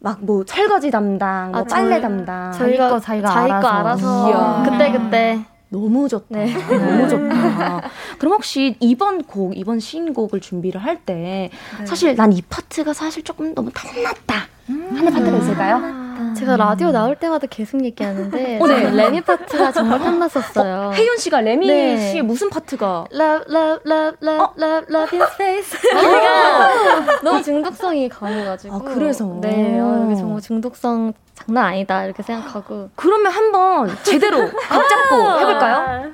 [0.00, 2.52] 막뭐 설거지 담당, 뭐 아, 빨래 저희, 담당.
[2.52, 3.60] 저희가 자기가 자기 알아서.
[3.60, 6.26] 거 알아서 그때 그때 너무 좋다.
[6.30, 6.52] 네.
[6.54, 7.90] 너무 좋다.
[8.18, 11.50] 그럼 혹시 이번 곡, 이번 신곡을 준비를 할때 네.
[11.84, 16.08] 사실 난 이 파트가 사실 조금 너무 탐났다 음~ 하는 파트가 있을까요?
[16.36, 18.90] 제가 라디오 나올 때마다 계속 얘기하는데 어, 네.
[18.90, 20.88] 레미 파트가 정말 탐났었어요.
[20.88, 22.10] 어, 해윤 씨가 레미 네.
[22.10, 23.06] 씨의 무슨 파트가?
[23.12, 24.54] Love, love, love, love, 어?
[24.58, 25.78] love, love in space.
[25.80, 28.74] 제가 너무 중독성이 강해가지고.
[28.74, 29.38] 아, 그래서?
[29.40, 36.10] 네, 어, 여기 정말 중독성 장난 아니다 이렇게 생각하고 그러면 한번 제대로 각 잡고 해볼까요?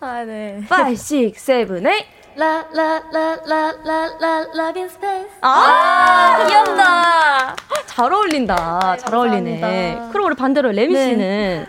[0.00, 0.60] 아 네.
[0.70, 1.82] 5, 6, 7, 8
[2.36, 7.54] 라라라라라라라 love in space 아, 귀엽다.
[7.86, 8.96] 잘 어울린다.
[8.98, 10.08] 잘 어울리네.
[10.10, 11.04] 그럼 우리 반대로 레미 네.
[11.10, 11.66] 씨는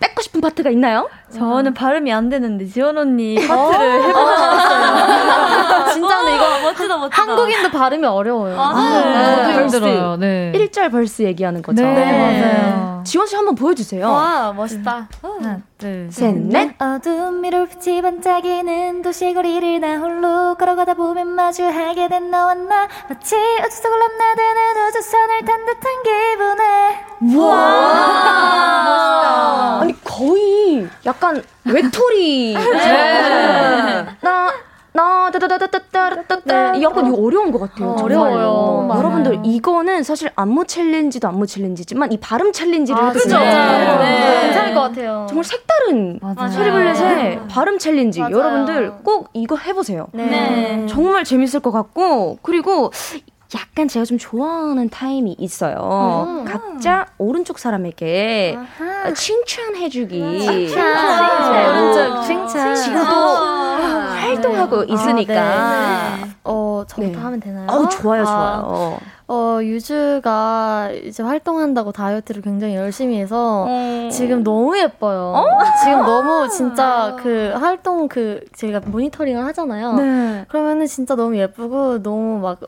[0.00, 1.08] 뺏고 싶은 파트가 있나요?
[1.34, 4.02] 저는 발음이 안 되는데 지원 언니 파트를 어.
[4.02, 5.92] 해보고 싶었어요.
[5.92, 7.22] 진짜 근데 이거 멋지다 멋지다.
[7.22, 8.56] 한국인도 발음이 어려워요.
[8.56, 9.46] 맞아요.
[9.48, 9.54] 네.
[9.62, 10.16] 힘들어요.
[10.16, 10.52] 네.
[10.54, 11.82] 1절 verse 얘기하는 거죠.
[11.82, 12.42] 네, 네.
[12.72, 12.97] 맞아요.
[13.08, 14.08] 지원 씨 한번 보여주세요.
[14.08, 15.08] 와 멋있다.
[15.22, 16.80] 하나 둘셋 넷.
[16.80, 23.98] 어두운 미로빛이 반짝이는 도시거리를 나 홀로 걸어가다 보면 마주하게 된 너와 나 마치 우주 속을
[23.98, 27.38] 넘나드는 우주선을 탄 듯한 기분에.
[27.38, 27.54] 와.
[28.84, 29.80] 멋있다.
[29.82, 32.54] 아니 거의 약 약간 외톨이.
[32.54, 34.06] 네.
[34.20, 34.52] 나,
[34.92, 36.72] 나, 따다다다다다다다.
[36.72, 36.82] 네.
[36.82, 37.90] 약간 이거 어려운 것 같아요.
[37.90, 43.38] 어, 려워요 여러분들, 이거는 사실 안무 챌린지도 안무 챌린지지만 이 발음 챌린지를 아, 그죠?
[43.38, 43.96] 네.
[43.98, 44.40] 네.
[44.42, 45.26] 괜찮을 것 같아요.
[45.28, 46.20] 정말 색다른
[46.52, 48.20] 체리블렛의 발음 챌린지.
[48.20, 48.36] 맞아요.
[48.38, 50.08] 여러분들 꼭 이거 해보세요.
[50.12, 50.86] 네.
[50.88, 52.90] 정말 재밌을 것 같고, 그리고
[53.54, 56.26] 약간 제가 좀 좋아하는 타임이 있어요.
[56.28, 56.44] 음.
[56.44, 59.12] 각자 오른쪽 사람에게 아하.
[59.14, 60.40] 칭찬해주기.
[60.40, 61.52] 칭찬.
[61.52, 62.74] 네, 오른쪽 칭찬.
[62.74, 64.94] 지금 또 활동하고 네.
[64.94, 65.34] 있으니까.
[65.40, 66.30] 아, 네.
[66.44, 67.16] 어, 저부터 네.
[67.16, 67.66] 하면 되나요?
[67.68, 68.98] 어, 좋아요, 좋아요.
[69.28, 69.32] 아.
[69.32, 74.08] 어, 유주가 이제 활동한다고 다이어트를 굉장히 열심히 해서 음.
[74.10, 75.32] 지금 너무 예뻐요.
[75.36, 75.44] 어?
[75.84, 79.92] 지금 너무 진짜 그 활동 그 제가 모니터링을 하잖아요.
[79.94, 80.44] 네.
[80.48, 82.58] 그러면은 진짜 너무 예쁘고 너무 막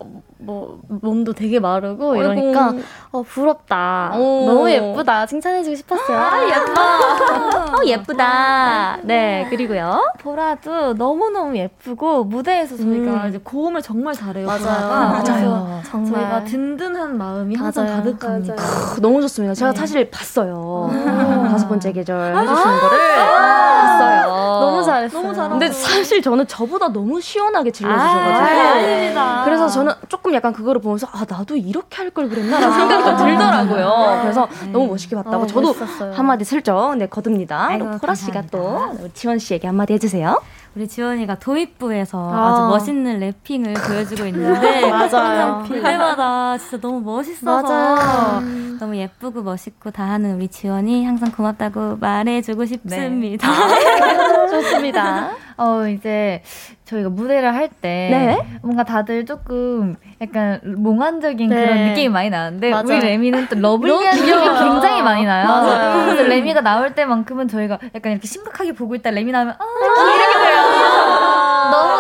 [0.41, 2.73] 뭐 몸도 되게 마르고 이러니까
[3.13, 4.13] 어 부럽다.
[4.17, 4.47] 오.
[4.47, 5.27] 너무 예쁘다.
[5.27, 6.19] 칭찬해주고 싶었어요.
[6.19, 6.81] 아, 예뻐.
[7.77, 8.99] 어, 예쁘다.
[9.03, 10.01] 네, 그리고요.
[10.21, 13.29] 보라도 너무 너무 예쁘고 무대에서 저희가 음.
[13.29, 14.47] 이제 고음을 정말 잘해요.
[14.47, 14.89] 맞아요.
[14.89, 15.81] 맞아요.
[15.85, 17.97] 정말 든든한 마음이 항상 맞아요.
[17.99, 18.55] 가득합니다.
[18.57, 18.97] 맞아요.
[19.01, 19.55] 너무 좋습니다.
[19.55, 19.79] 제가 네.
[19.79, 20.89] 사실 봤어요.
[20.93, 21.49] 음.
[21.51, 24.27] 다섯 번째 계절 해주시는 거를 봤어요.
[24.61, 25.23] 너무 잘했어요.
[25.23, 25.49] 너무 잘했어.
[25.51, 29.19] 근데 사실 저는 저보다 너무 시원하게 질러주셔가지고.
[29.21, 33.17] 아, 그래서 저는 조금 약간 그거를 보면서 아 나도 이렇게 할 걸 그랬나라는 생각이 좀
[33.17, 34.19] 들더라고요.
[34.23, 36.13] 그래서 너무 멋있게 봤다고 저도 멋있었어요.
[36.13, 37.69] 한마디 슬쩍 네 거둡니다.
[38.01, 40.41] 보라 씨가 또 지원 씨에게 한마디 해주세요.
[40.77, 42.55] 우리 지원이가 도입부에서 아.
[42.55, 45.65] 주 멋있는 래핑을 보여주고 있는데 맞아요.
[45.67, 48.41] 볼 때마다 진짜 너무 멋있어서.
[48.79, 53.49] 너무 예쁘고 멋있고 다 하는 우리 지원이 항상 고맙다고 말해주고 싶습니다.
[53.49, 54.47] 네.
[54.51, 55.31] 좋습니다.
[55.59, 56.43] 어 이제
[56.87, 58.59] 저희가 무대를 할때 네?
[58.63, 61.55] 뭔가 다들 조금 약간 몽환적인 네.
[61.67, 62.95] 그런 느낌이 많이 나는데 맞아.
[62.95, 65.47] 우리 레미는 또 lovely한 느낌이 굉장히 많이 나요.
[65.47, 66.07] 맞아요.
[66.07, 70.40] 그래서 레미가 나올 때만큼은 저희가 약간 이렇게 심각하게 보고 있다 레미 나오면 아 돼요.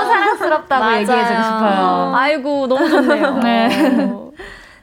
[0.00, 2.12] 너무 사랑스럽다고 얘기해주고 싶어요.
[2.14, 3.34] 아이고 너무 좋네요.
[3.42, 3.68] 네.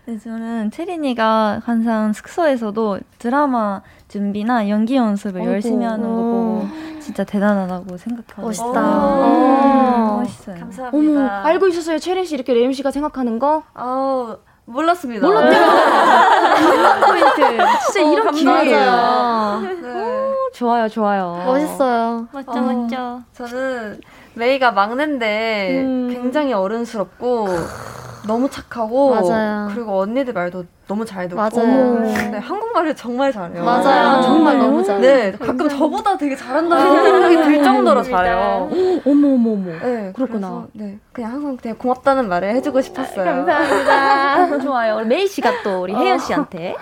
[0.06, 5.52] 네, 저는 체린이가 항상 숙소에서도 드라마 준비나 연기 연습을 어이구.
[5.54, 6.68] 열심히 하는 거 보고
[7.02, 8.72] 진짜 대단하다고 생각하고 멋있다.
[8.76, 10.18] 어.
[10.22, 10.56] 멋있어요.
[10.60, 11.20] 감사합니다.
[11.20, 13.64] 어머, 알고 있었어요, 체린 씨 이렇게 레임 씨가 생각하는 거?
[13.76, 15.28] 어, 몰랐습니다.
[15.28, 15.62] 몰랐대요.
[17.08, 17.58] 포인트.
[17.92, 19.62] 진짜 어, 이런 기회예요.
[19.82, 19.90] 네.
[19.92, 21.44] 오, 좋아요, 좋아요.
[21.46, 22.28] 멋있어요.
[22.32, 23.20] 멋져, 어, 멋져.
[23.34, 24.00] 저는
[24.38, 26.10] 메이가 막내인데 음.
[26.12, 27.48] 굉장히 어른스럽고
[28.28, 29.70] 너무 착하고 맞아요.
[29.74, 32.02] 그리고 언니들 말도 너무 잘 듣고 맞아요.
[32.14, 33.64] 근데 한국말을 정말 잘해요.
[33.64, 34.22] 맞아요.
[34.22, 35.02] 정말 너무 잘해요.
[35.02, 38.70] 네, 가끔 저보다 되게 잘한다는 생각이 들 정도로 잘해요.
[39.06, 39.72] 어머 어머 어머.
[39.82, 40.68] 네, 그렇구나.
[40.74, 43.26] 네, 그냥 항상 그냥 고맙다는 말을 해주고 싶었어요.
[43.26, 44.60] 감사합니다.
[44.64, 44.98] 좋아요.
[44.98, 46.76] 우리 메이 씨가 또 우리 해윤 씨한테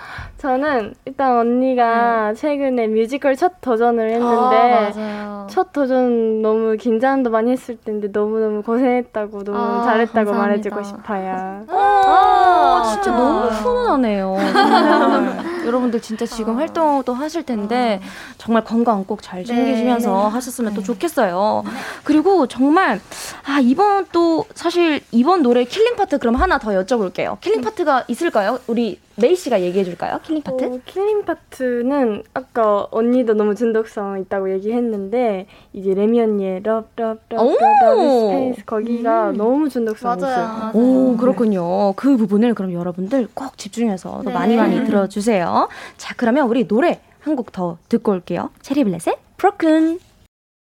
[0.49, 2.33] 저는 일단 언니가 네.
[2.35, 9.43] 최근에 뮤지컬 첫 도전을 했는데 아, 첫 도전 너무 긴장도 많이 했을 텐데 너무너무 고생했다고
[9.43, 10.37] 너무 아, 잘했다고 감사합니다.
[10.47, 11.65] 말해주고 싶어요.
[11.67, 14.35] 아, 진짜 너무 훈훈하네요.
[15.65, 16.59] 여러분들 진짜 지금 아.
[16.59, 17.99] 활동도 하실 텐데
[18.37, 20.29] 정말 건강 꼭 잘 챙기시면서 네, 네.
[20.29, 20.85] 하셨으면 또 네.
[20.85, 21.63] 좋겠어요.
[21.65, 21.71] 네.
[22.03, 22.99] 그리고 정말
[23.47, 27.39] 아 이번 또 사실 이번 노래 killing part 그럼 하나 더 여쭤볼게요.
[27.41, 28.59] killing part가 있을까요?
[28.67, 30.19] 우리 메이 씨가 얘기해 줄까요?
[30.23, 30.65] killing part?
[30.65, 37.55] 어, killing part는 아까 언니도 너무 중독성 있다고 얘기했는데 이제 레미 언니의 love love love
[37.85, 39.37] love in space 거기가 음.
[39.37, 40.33] 너무 중독성 맞아요.
[40.33, 40.47] 있어요.
[40.47, 40.71] 맞아요.
[40.73, 41.93] 오 그렇군요.
[41.93, 44.33] 그 부분을 그럼 여러분들 꼭 집중해서 네.
[44.33, 45.69] 많이 많이 들어주세요.
[45.97, 48.49] 자 그러면 우리 노래 한 곡 더 듣고 올게요.
[48.61, 49.99] 체리블렛의 Broken.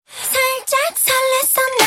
[0.07, 1.83] 살짝 설렜어 난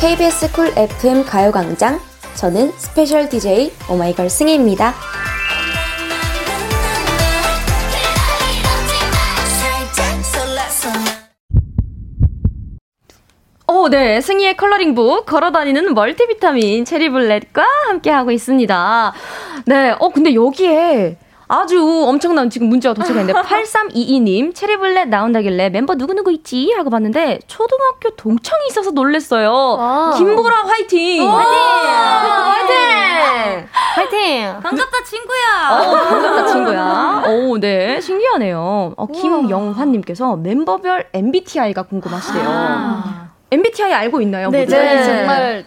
[0.00, 1.98] KBS Cool FM 가요광장
[2.36, 4.94] 저는 스페셜 DJ 오마이걸 승희입니다.
[13.72, 14.20] 오, 네.
[14.20, 19.12] 승희의 컬러링북, 걸어다니는 멀티비타민 체리블렛과 함께하고 있습니다.
[19.66, 19.94] 네.
[19.98, 21.16] 어, 근데 여기에
[21.52, 26.72] 아주 엄청난 지금 문자가 도착했는데 8322님 체리블렛 나온다길래 멤버 누구누구 있지?
[26.76, 29.50] 하고 봤는데 초등학교 동창이 있어서 놀랬어요.
[29.52, 30.14] 와.
[30.16, 31.28] 김보라 화이팅!
[31.28, 31.58] 화이팅!
[32.46, 33.68] 화이팅!
[33.96, 34.60] 화이팅!
[34.62, 35.70] 반갑다 친구야.
[35.72, 37.24] 어, 반갑다 친구야.
[37.26, 38.00] 오, 네.
[38.00, 38.94] 신기하네요.
[38.96, 42.44] 어, 김영환님께서 멤버별 MBTI가 궁금하시대요.
[42.46, 43.30] 아.
[43.50, 44.50] MBTI 알고 있나요?
[44.50, 45.02] 네, 네.
[45.04, 45.64] 정말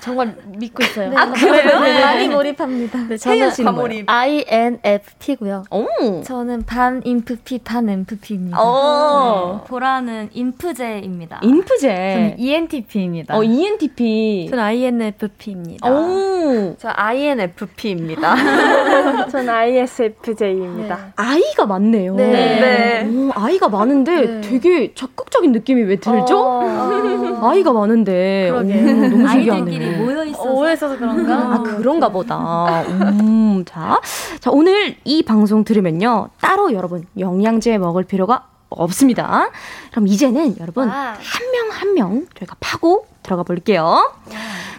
[0.00, 1.12] 정말 믿고 있어요.
[1.16, 1.80] 아 그래요?
[1.80, 2.98] 네, 많이 몰입합니다.
[3.08, 4.04] 네, 저는 과몰입.
[4.08, 5.64] INFP고요.
[5.70, 6.22] 오.
[6.22, 8.62] 저는 반 인프피 반 MFP입니다.
[8.62, 9.60] 오.
[9.62, 9.64] 네.
[9.68, 11.40] 보라는 인프제입니다.
[11.42, 11.88] 인프제.
[11.88, 13.36] 저는 ENTP입니다.
[13.36, 14.48] 어 ENTP.
[14.50, 15.90] 저는 INFP입니다.
[15.90, 16.76] 오.
[16.78, 18.36] 저 INFP입니다.
[19.30, 20.96] 저는 ISFJ입니다.
[20.96, 21.02] 네.
[21.16, 22.14] 아이가 많네요.
[22.14, 22.26] 네.
[22.32, 23.06] 네.
[23.06, 24.40] 오, 아이가 많은데 네.
[24.40, 26.38] 되게 적극적인 느낌이 왜 들죠?
[26.38, 27.35] 어.
[27.42, 28.48] 아이가 많은데.
[28.50, 28.74] 그러게.
[28.74, 29.52] 오, 너무 신기하네요.
[29.52, 31.34] 아이들끼리 모여 있어서 모여 있어서 그런가?
[31.34, 32.82] 아 그런가 보다.
[32.82, 34.00] 음, 자,
[34.40, 39.50] 자 오늘 이 방송 들으면요 따로 여러분 영양제 먹을 필요가 없습니다.
[39.90, 41.16] 그럼 이제는 여러분 한
[41.52, 44.12] 명 한명 한명 저희가 파고 들어가 볼게요.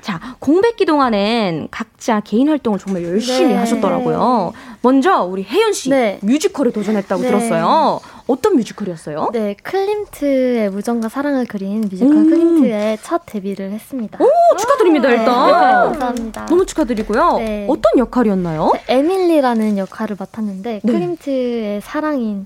[0.01, 3.55] 자, 공백기 동안엔 각자 개인 활동을 정말 열심히 네.
[3.55, 4.53] 하셨더라고요.
[4.81, 6.19] 먼저 우리 해윤 씨 네.
[6.21, 7.27] 뮤지컬에 도전했다고 네.
[7.27, 7.99] 들었어요.
[8.28, 9.30] 어떤 뮤지컬이었어요?
[9.34, 12.30] 네, 클림트의 우정과 사랑을 그린 뮤지컬 음.
[12.30, 14.19] 클림트의 첫 데뷔를 했습니다.
[14.21, 15.25] 오, 축하드립니다, 일단.
[15.25, 16.45] 네, 감사합니다.
[16.47, 17.38] 너무 축하드리고요.
[17.38, 17.65] 네.
[17.69, 18.73] 어떤 역할이었나요?
[18.89, 20.91] 에밀리라는 역할을 맡았는데 네.
[20.91, 22.45] 클림트의 사랑인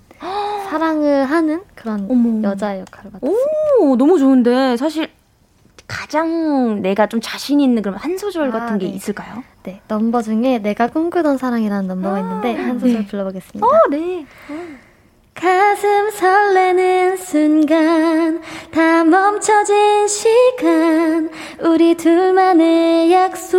[0.70, 2.48] 사랑을 하는 그런 어머.
[2.48, 3.42] 여자의 역할을 맡았습니다.
[3.80, 5.10] 오, 너무 좋은데 사실
[5.88, 8.94] 가장 내가 좀 자신 있는 그런 한 소절 아, 같은 게 네.
[8.94, 9.44] 있을까요?
[9.64, 13.08] 네, 넘버 중에 내가 꿈꾸던 사랑이라는 넘버가 아, 있는데 한 소절 네.
[13.08, 13.66] 불러보겠습니다.
[13.66, 14.26] 어, 네.
[15.42, 23.58] 가슴 설레는 순간 다 멈춰진 시간 우리 둘만의 약속.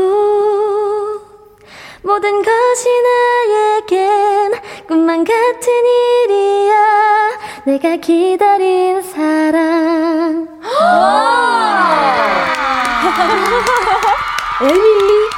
[2.03, 2.89] 모든 것이
[3.49, 4.53] 나에겐
[4.87, 5.73] 꿈만 같은
[6.29, 6.73] 일이야.
[7.65, 10.47] 내가 기다린 사랑.
[14.63, 15.29] 에밀리?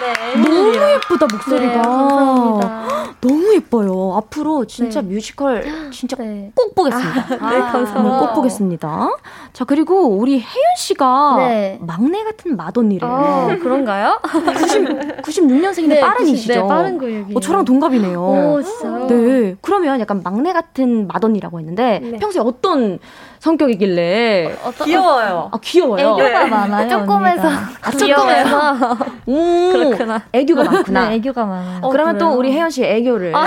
[0.00, 1.72] 네, 너무 예쁘다 목소리가.
[1.74, 2.85] 네, 감사합니다.
[3.26, 4.14] 너무 예뻐요.
[4.16, 5.08] 앞으로 진짜 네.
[5.08, 6.52] 뮤지컬 진짜 네.
[6.54, 7.20] 꼭 보겠습니다.
[7.40, 8.18] 아, 네, 감사합니다.
[8.20, 9.08] 꼭 보겠습니다.
[9.52, 11.78] 자 그리고 우리 혜윤 씨가 네.
[11.80, 13.06] 막내 같은 맏언니를.
[13.08, 14.20] 아, 그런가요?
[14.22, 16.52] 90, 96년생인데 네, 빠른이시죠?
[16.54, 17.26] 네, 빠른.
[17.34, 18.20] 어, 저랑 동갑이네요.
[18.20, 19.06] 오, 진짜요?
[19.06, 19.56] 네.
[19.60, 22.16] 그러면 약간 막내 같은 맏언니라고 했는데 네.
[22.18, 22.98] 평소에 어떤
[23.46, 25.50] 성격이길래 어, 귀여워요.
[25.52, 26.16] 아 귀여워요.
[26.18, 26.50] 애교가 네.
[26.50, 26.88] 많아요.
[26.88, 27.48] 조금해서.
[27.80, 28.96] 아, 조금해서.
[29.28, 30.22] 음, 그렇구나.
[30.32, 31.08] 애교가 많구나.
[31.08, 31.80] 네, 애교가 많아요.
[31.82, 32.30] 어, 그러면 그래요?
[32.30, 33.34] 또 우리 혜연 씨 애교를.
[33.36, 33.46] 아, 아~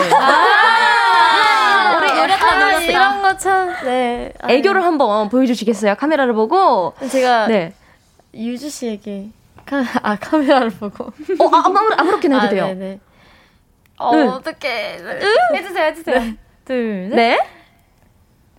[1.97, 3.73] 우리 아, 이런 거 참.
[3.83, 4.31] 네.
[4.47, 5.95] 애교를 한번 보여주시겠어요?
[5.95, 6.93] 카메라를 보고.
[7.09, 7.73] 제가 네.
[8.33, 9.29] 유주 씨에게
[9.65, 11.05] 카, 아 카메라를 보고.
[11.05, 12.67] 어, 아, 아무, 아무렇게나 해도 아, 돼요.
[12.67, 12.99] 네네.
[13.97, 14.15] 어.
[14.15, 14.29] 네.
[15.57, 16.19] 해주세요, 해주세요.
[16.19, 16.35] 네.
[16.63, 17.15] 둘, 셋.
[17.15, 17.39] 네.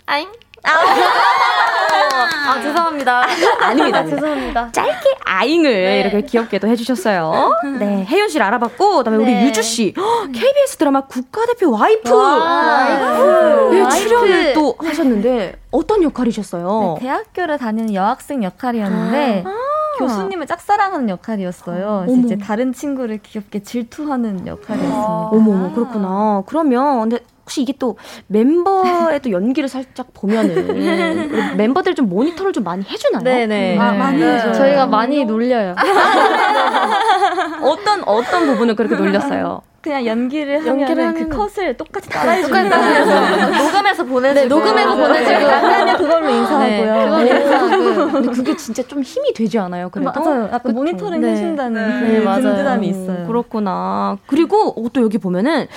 [0.05, 0.29] 아잉.
[0.63, 0.71] 아,
[2.51, 3.23] 아 죄송합니다.
[3.61, 3.99] 아닙니다.
[3.99, 4.71] 아, 죄송합니다.
[4.71, 5.99] 짧게 아잉을 네.
[6.01, 7.51] 이렇게 귀엽게도 해주셨어요.
[7.79, 9.23] 네, 혜윤 씨를 알아봤고, 그다음에 네.
[9.23, 13.73] 우리 유주 씨, KBS 드라마 국가대표 와이프, 와이프.
[13.75, 16.97] 네, 출연을 또 하셨는데 어떤 역할이셨어요?
[16.99, 19.43] 네, 대학교를 다니는 여학생 역할이었는데.
[19.45, 19.71] 아.
[19.99, 22.05] 교수님을 짝사랑하는 역할이었어요.
[22.07, 25.29] 어, 이제 다른 친구를 귀엽게 질투하는 역할이었습니다.
[25.31, 26.43] 어머, 그렇구나.
[26.47, 27.19] 그러면 근데
[27.51, 27.97] 혹시 이게 또
[28.27, 33.23] 멤버의 또 연기를 살짝 보면은 멤버들 좀 모니터를 좀 많이 해주나요?
[33.23, 33.77] 네네.
[33.77, 34.35] 아, 많이 네.
[34.35, 34.53] 해줘요.
[34.53, 35.75] 저희가 많이 놀려요.
[37.61, 39.61] 어떤 어떤 부분을 그렇게 놀렸어요?
[39.81, 43.63] 그냥 연기를 연기를 하면 그 컷을 똑같이 따라해 주는 거예요.
[43.63, 47.17] 녹음해서 보내주고 네, 녹음해서 보내주고 만나면 그걸로 인사하고요.
[47.17, 48.11] 네, 인사하고.
[48.11, 49.89] 근데 그게 진짜 좀 힘이 되지 않아요?
[49.89, 50.43] 그래도 맞아요.
[50.45, 50.73] 약간 그쵸?
[50.75, 51.31] 모니터링 네.
[51.31, 53.25] 해준다는 네, 그 든든함이 있어요.
[53.27, 54.17] 그렇구나.
[54.27, 55.67] 그리고 또 여기 보면은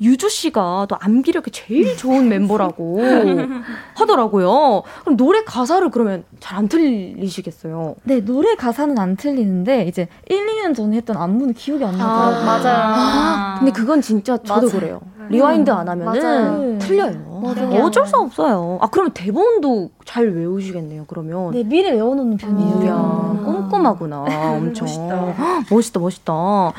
[0.00, 3.00] 유주 씨가 또 암기력이 제일 좋은 멤버라고
[3.94, 4.82] 하더라고요.
[5.02, 7.94] 그럼 노래 가사를 그러면 잘 안 틀리시겠어요?
[8.02, 12.36] 네, 노래 가사는 안 틀리는데 이제 1, 2년 전에 했던 안무는 기억이 안 나더라고요.
[12.40, 12.76] 아, 맞아요.
[12.94, 14.70] 아, 근데 그건 진짜 저도 맞아요.
[14.80, 15.00] 그래요.
[15.30, 16.78] rewind 안 하면은 맞아요.
[16.80, 17.40] 틀려요.
[17.44, 17.84] 맞아요.
[17.84, 18.78] 어쩔 수 없어요.
[18.80, 21.52] 아, 그러면 대본도 잘 외우시겠네요, 그러면.
[21.52, 22.82] 네, 미리 외워놓는 편이에요.
[22.82, 24.24] 이야, 꼼꼼하구나.
[24.56, 24.86] 엄청.
[24.88, 25.34] 멋있다.
[25.70, 26.32] 멋있다, 멋있다.
[26.32, 26.72] 아,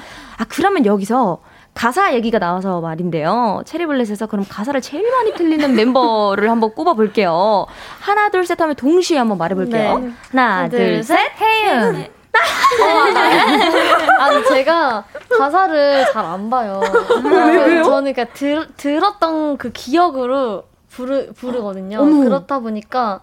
[0.50, 1.38] 그러면 여기서
[1.80, 3.62] 가사 얘기가 나와서 말인데요.
[3.66, 7.68] 체리블렛에서 그럼 가사를 제일 많이 틀리는 멤버를 한번 꼽아볼게요.
[8.02, 10.00] 하나, 둘, 셋 하면 동시에 한번 말해볼게요.
[10.00, 10.12] 네.
[10.32, 11.94] 하나, 둘, 둘, 셋, 해윤.
[11.94, 12.12] 네.
[14.20, 15.06] 아니 제가
[15.38, 16.82] 가사를 잘 안 봐요.
[17.24, 17.84] 왜요?
[17.86, 22.00] 저는 그러니까 들, 들었던 그 기억으로 부르 부르거든요.
[22.02, 22.24] 어머.
[22.26, 23.22] 그렇다 보니까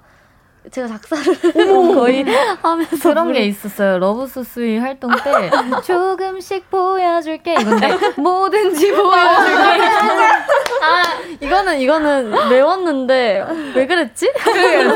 [0.71, 1.35] 제가 작사를
[1.95, 2.25] 거의
[2.63, 3.99] 하면서 그런 게 있었어요.
[3.99, 5.51] 러브소스위 활동 때
[5.85, 9.87] 조금씩 보여줄게 이건데 뭐든지 보여줄게.
[10.83, 11.03] 아
[11.41, 14.33] 이거는 이거는 외웠는데 왜 그랬지?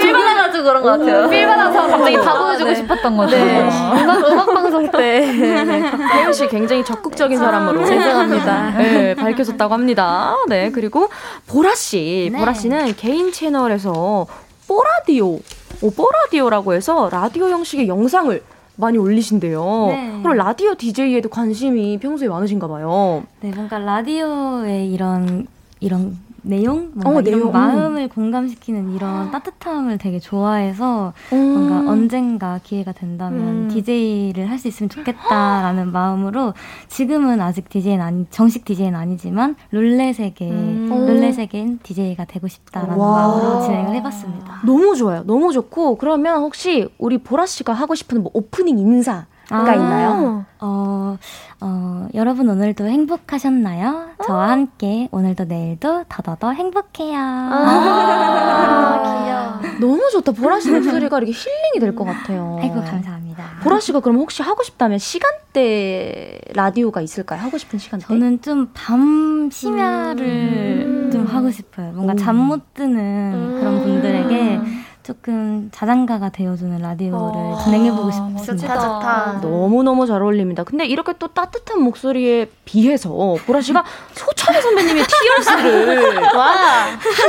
[0.00, 1.28] 필 받아가지고 그런 것 같아요.
[1.28, 2.76] 필 받아서 갑자기 다 보여주고 네.
[2.76, 3.36] 싶었던 거죠.
[3.36, 3.60] 네.
[4.02, 8.70] 음악 음악 방송 때 혜연 씨 굉장히 적극적인 아, 사람으로 죄송합니다.
[8.78, 10.36] 네 밝혀졌다고 합니다.
[10.48, 11.08] 네 그리고
[11.46, 12.38] 보라 씨, 네.
[12.38, 14.26] 보라 씨는 개인 채널에서
[14.68, 15.38] 뽀라디오,
[15.82, 18.42] 오, 뽀라디오라고 해서 라디오 형식의 영상을
[18.76, 19.86] 많이 올리신대요.
[19.88, 20.20] 네.
[20.22, 23.22] 그럼 라디오 DJ에도 관심이 평소에 많으신가 봐요.
[23.40, 25.46] 네, 뭔가 라디오의 이런
[25.80, 27.52] 이런 내용, 뭔가 어, 이런 내용.
[27.52, 31.38] 마음을 공감시키는 이런 따뜻함을 되게 좋아해서 음.
[31.52, 33.68] 뭔가 언젠가 기회가 된다면 음.
[33.68, 36.52] DJ를 할 수 있으면 좋겠다라는 마음으로
[36.88, 40.88] 지금은 아직 DJ는 아니 정식 DJ는 아니지만 룰렛에게 음.
[40.90, 43.28] 룰렛에겐 DJ가 되고 싶다라는 와.
[43.28, 44.60] 마음으로 진행을 해봤습니다.
[44.66, 49.26] 너무 좋아요, 너무 좋고 그러면 혹시 우리 보라 씨가 하고 싶은 뭐 오프닝 인사 가
[49.50, 50.44] 아~ 있나요?
[50.60, 51.16] 어,
[51.60, 54.10] 어, 여러분 오늘도 행복하셨나요?
[54.26, 54.50] 저와 아.
[54.50, 57.18] 함께 오늘도 내일도 더더더 행복해요.
[57.18, 59.02] 아,
[59.62, 59.80] 귀여워.
[59.80, 60.32] 너무 좋다.
[60.32, 62.58] 보라 씨 목소리가 이렇게 힐링이 될 것 같아요.
[62.62, 63.44] 아이고, 감사합니다.
[63.62, 67.40] 보라 씨가 그럼 혹시 하고 싶다면 시간대 라디오가 있을까요?
[67.40, 68.06] 하고 싶은 시간대?
[68.06, 71.92] 저는 좀 밤 심야를 음~ 좀 하고 싶어요.
[71.92, 74.60] 뭔가 잠 못 드는 음~ 그런 분들에게
[75.02, 78.56] 조금 자장가가 되어주는 라디오를 어, 진행해보고 싶습니다.
[78.56, 79.38] 좋다, 좋다.
[79.42, 80.62] 너무너무 잘 어울립니다.
[80.62, 83.08] 근데 이렇게 또 따뜻한 목소리에 비해서
[83.46, 83.82] 보라 씨가
[84.12, 86.52] 소찬희 선배님의 티어스를 와.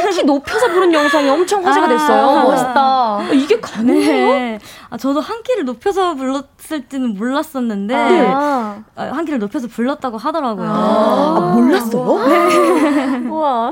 [0.02, 2.30] 한키 높여서 부른 영상이 엄청 화제가 아, 됐어요.
[2.30, 2.74] 아, 멋있다.
[2.76, 4.28] 아, 이게 가능해요?
[4.34, 4.60] 네.
[4.90, 8.28] 아, 저도 한 키를 높여서 불렀을지는 몰랐었는데 네.
[8.28, 10.70] 아, 한 키를 높여서 불렀다고 하더라고요.
[10.70, 12.28] 아, 몰랐어요?
[12.28, 13.18] 네.
[13.32, 13.72] 우와.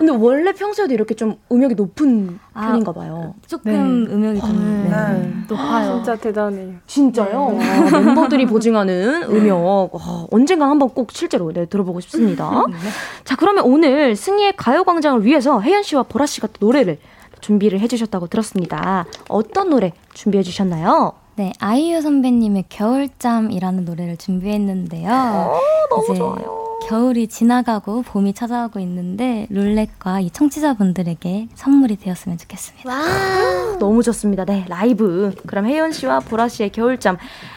[0.00, 3.34] 근데 원래 평소에도 이렇게 좀 음역이 높은 아, 편인가 봐요.
[3.46, 4.10] 조금 네.
[4.14, 4.96] 음역이 좀 네.
[4.96, 5.32] 네.
[5.46, 5.96] 높아요.
[5.96, 6.76] 진짜 대단해요.
[6.86, 7.50] 진짜요?
[7.50, 7.92] 네.
[7.92, 9.90] 와, 멤버들이 보증하는 음역.
[9.94, 12.64] 와, 언젠가 한번 꼭 실제로 네, 들어보고 싶습니다.
[12.70, 12.76] 네.
[13.24, 16.96] 자, 그러면 오늘 승희의 가요광장을 위해서 혜연 씨와 보라 씨가 또 노래를
[17.42, 19.04] 준비를 해주셨다고 들었습니다.
[19.28, 21.12] 어떤 노래 준비해 주셨나요?
[21.36, 25.10] 네, 아이유 선배님의 겨울잠이라는 노래를 준비했는데요.
[25.12, 25.58] 어,
[25.90, 26.69] 너무 좋아요.
[26.88, 32.88] 겨울이 지나가고 봄이 찾아오고 있는데 룰렛과 이 청취자분들에게 선물이 되었으면 좋겠습니다.
[32.90, 34.44] 와, 너무 좋습니다.
[34.44, 35.34] 네, 라이브.
[35.46, 37.16] 그럼 혜연 씨와 보라 씨의 겨울잠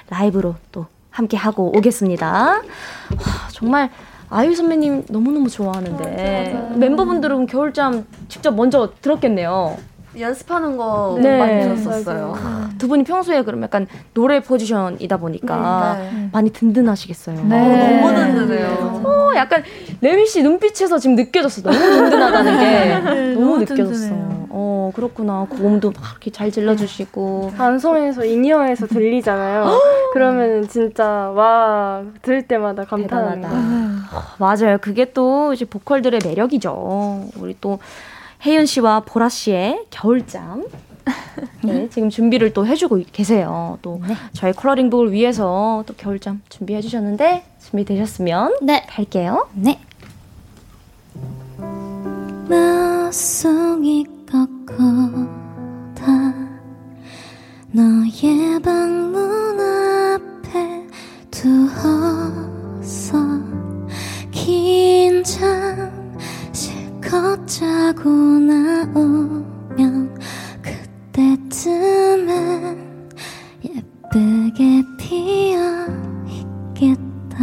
[0.10, 2.28] 라이브로 또 함께 하고 오겠습니다.
[2.28, 2.62] 와,
[3.52, 3.90] 정말
[4.30, 6.76] 아이유 선배님 너무너무 좋아하는데 맞아, 맞아.
[6.76, 9.78] 멤버분들은 겨울잠 직접 먼저 들었겠네요.
[10.20, 11.38] 연습하는 거 네.
[11.40, 12.36] 많이 들었었어요.
[12.38, 16.30] 아, 두 분이 평소에 그럼 약간 노래 포지션이다 보니까 네, 네.
[16.32, 17.44] 많이 든든하시겠어요.
[17.46, 18.02] 네.
[18.02, 19.02] 어, 너무 든든해요.
[19.04, 19.64] 어, 약간
[20.02, 21.62] 레미 씨 눈빛에서 지금 느껴졌어.
[21.62, 24.44] 너무 든든하다는 게 네, 너무, 너무 느껴졌어.
[24.56, 25.48] 어 그렇구나.
[25.50, 29.80] 고음도 막 이렇게 잘 질러주시고 방송에서 인이어에서 들리잖아요.
[30.14, 33.50] 그러면 진짜 와 들을 때마다 감탄하다.
[34.38, 34.78] 맞아요.
[34.80, 37.26] 그게 또 이제 보컬들의 매력이죠.
[37.40, 37.80] 우리 또
[38.46, 40.66] 혜윤 씨와 보라 씨의 겨울잠.
[41.64, 43.78] 네, 지금 준비를 또 해주고 계세요.
[43.82, 44.16] 또 네.
[44.34, 48.86] 저희 컬러링북을 위해서 또 겨울잠 준비해 주셨는데 준비 되셨으면 네.
[48.90, 49.48] 갈게요.
[49.54, 49.80] 네.
[52.50, 54.84] 마성이 꺾어다
[57.72, 60.88] 너의 방문 앞에
[61.32, 63.18] 두어서
[64.32, 65.93] 긴장
[67.14, 70.18] 컷 자고 나오면
[71.52, 73.12] 그때쯤엔
[73.64, 75.86] 예쁘게 피어
[76.26, 77.38] 있겠다.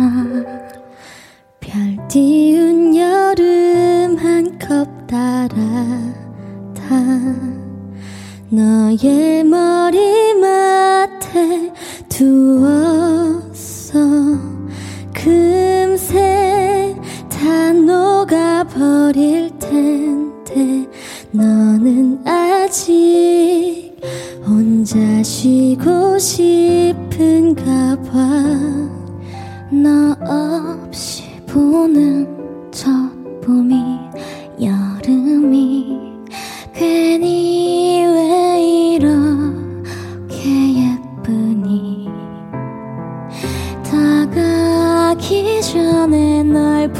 [1.61, 5.55] 별 띄운 여름 한 컵 따라다.
[8.51, 10.91] 너의 머리맡에
[12.09, 14.01] 두었어.
[15.14, 16.80] 금세
[17.41, 20.86] 다 녹아버릴 텐데
[21.30, 23.97] 너는 아직
[24.47, 28.18] 혼자 쉬고 싶은가 봐.
[29.70, 32.28] 너 없이 보는
[32.70, 32.91] 저
[33.43, 33.74] 봄이
[34.61, 35.99] 여름이
[36.74, 37.39] 괜히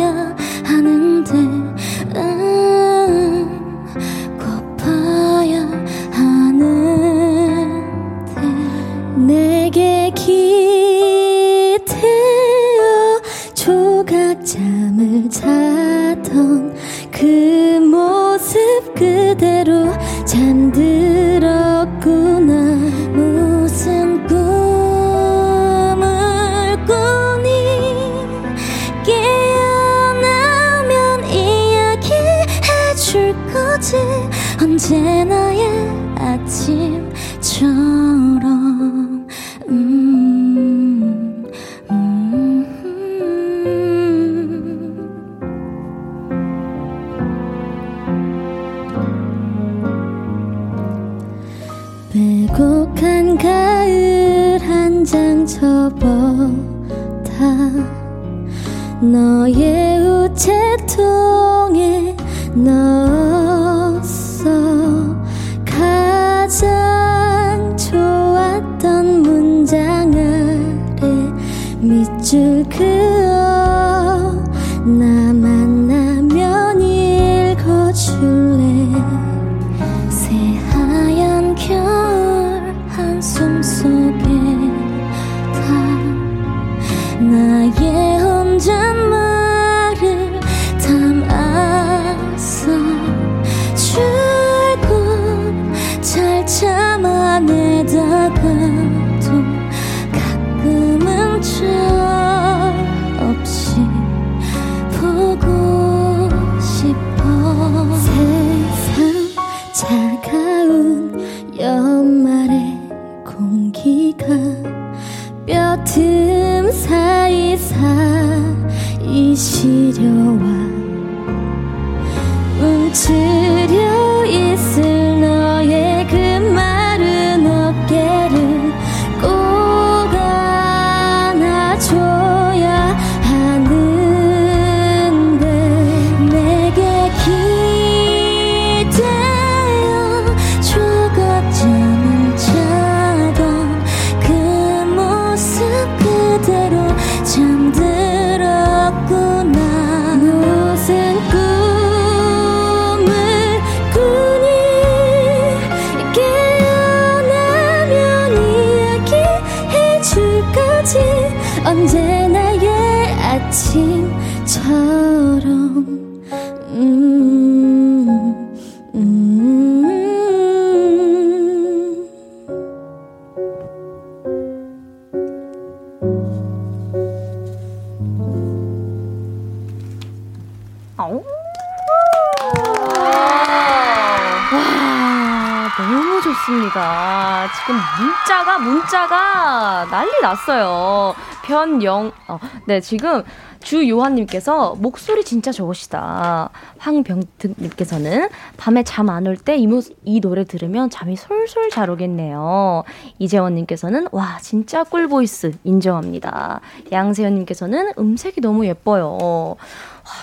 [190.19, 191.15] 난리 났어요.
[191.45, 193.23] 변영 어, 네 지금
[193.61, 196.49] 주요한님께서 목소리 진짜 좋으시다.
[196.77, 199.67] 황병특님께서는 밤에 잠 안 올 때 이
[200.05, 202.83] 이 노래 들으면 잠이 솔솔 잘 오겠네요.
[203.19, 206.61] 이재원님께서는 와 진짜 꿀보이스 인정합니다.
[206.91, 209.55] 양세현님께서는 음색이 너무 예뻐요.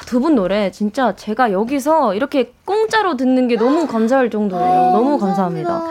[0.06, 4.90] 두 분 노래 진짜 제가 여기서 이렇게 공짜로 듣는 게 너무 감사할 정도예요.
[4.92, 5.82] 너무 감사합니다.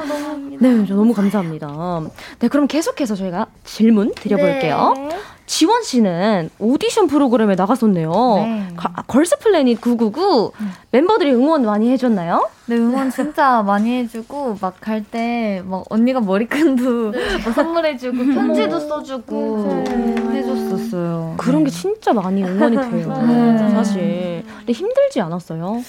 [0.59, 2.01] 네, 저 너무 감사합니다.
[2.39, 4.93] 네, 그럼 계속해서 저희가 질문 드려볼게요.
[4.95, 5.09] 네.
[5.47, 8.11] 지원 씨는 오디션 프로그램에 나갔었네요.
[8.37, 8.67] 네.
[8.75, 10.71] 가, 걸스 플래닛 999 음.
[10.91, 12.49] 멤버들이 응원 많이 해줬나요?
[12.65, 17.39] 네, 응원 진짜 많이 해주고 막 갈 때 막 언니가 머리끈도 네.
[17.53, 20.31] 선물해주고 편지도 써주고 네.
[20.39, 21.35] 해줬었어요.
[21.37, 23.13] 그런 게 진짜 많이 응원이 돼요.
[23.27, 23.69] 네.
[23.71, 24.43] 사실.
[24.57, 25.81] 근데 힘들지 않았어요?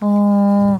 [0.00, 0.78] 어.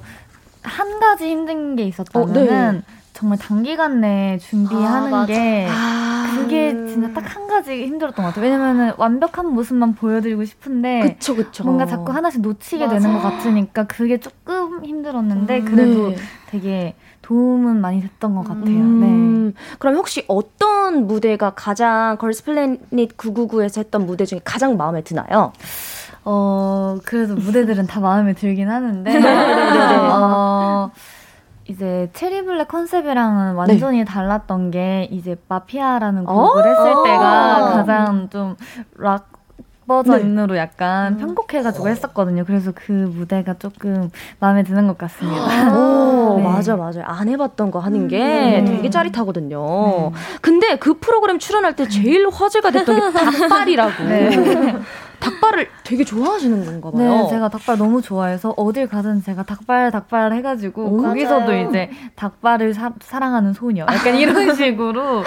[0.62, 7.12] 한 가지 힘든 게 있었다면은 어, 정말 단기간 내에 준비하는 아, 게 아, 그게 진짜
[7.12, 8.44] 딱 한 가지 힘들었던 것 같아요.
[8.44, 11.64] 왜냐면은 완벽한 모습만 보여드리고 싶은데 그쵸, 그쵸.
[11.64, 12.94] 뭔가 자꾸 하나씩 놓치게 맞아.
[13.00, 16.16] 되는 것 같으니까 그게 조금 힘들었는데 음, 그래도 네.
[16.50, 18.64] 되게 도움은 많이 됐던 것 같아요.
[18.84, 19.62] 음, 네.
[19.80, 25.52] 그럼 혹시 어떤 무대가 가장 걸스 플래닛 999에서 했던 무대 중에 가장 마음에 드나요?
[26.24, 29.10] 어, 그래도 무대들은 다 마음에 들긴 하는데.
[29.12, 29.30] 네, 네,
[29.88, 30.90] 네, 어,
[31.68, 34.04] 이제 체리블랙 컨셉이랑은 완전히 네.
[34.04, 39.38] 달랐던 게 이제 마피아라는 곡을 했을 때가 가장 좀락
[39.86, 40.60] 버전으로 네.
[40.60, 41.18] 약간 음.
[41.18, 42.44] 편곡해가지고 했었거든요.
[42.44, 45.72] 그래서 그 무대가 조금 마음에 드는 것 같습니다.
[45.76, 46.44] 오, 네.
[46.44, 47.02] 맞아, 맞아.
[47.04, 48.64] 안 해봤던 거 하는 게 음.
[48.66, 49.58] 되게 짜릿하거든요.
[49.60, 50.12] 네.
[50.40, 54.04] 근데 그 프로그램 출연할 때 제일 화제가 됐던 게 닭발이라고.
[55.20, 55.30] 네.
[55.30, 57.22] 닭발을 되게 좋아하시는 건가 봐요.
[57.22, 61.68] 네, 제가 닭발 너무 좋아해서 어딜 가든 제가 닭발 닭발 해가지고 오, 거기서도 맞아요.
[61.68, 65.24] 이제 닭발을 사, 랑하는 소녀 약간 이런 식으로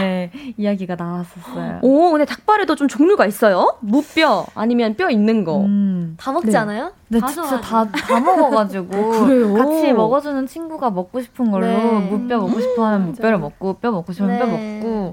[0.00, 1.80] 네 이야기가 나왔었어요.
[1.82, 3.76] 오, 근데 닭발에도 좀 종류가 있어요?
[3.80, 5.60] 무뼈 아니면 뼈 있는 거.
[5.64, 6.16] 음.
[6.18, 6.56] 다 먹지 네.
[6.58, 6.92] 않아요?
[7.08, 8.88] 네, 진짜 다, 다 먹어가지고.
[8.98, 12.08] 어, 같이 먹어주는 친구가 먹고 싶은 걸로 네.
[12.10, 14.80] 무뼈 먹고 싶어 하면 무뼈를 먹고, 뼈 먹고 싶으면 뼈 네.
[14.80, 15.12] 먹고,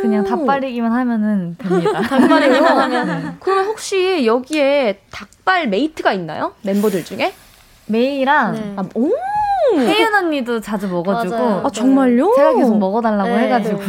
[0.00, 2.00] 그냥 닭발이기만 하면은 됩니다.
[2.02, 3.06] 닭발이기만 하면.
[3.06, 3.30] 네.
[3.40, 6.52] 그러면 혹시 여기에 닭발 mate가 있나요?
[6.62, 7.32] 멤버들 중에?
[7.86, 8.74] 메이랑, 네.
[8.76, 9.10] 아, 오!
[9.76, 11.36] 해윤 언니도 자주 먹어주고.
[11.36, 11.62] 맞아요.
[11.64, 12.34] 아, 정말요?
[12.36, 13.38] 제가 계속 먹어달라고 네.
[13.44, 13.80] 해가지고.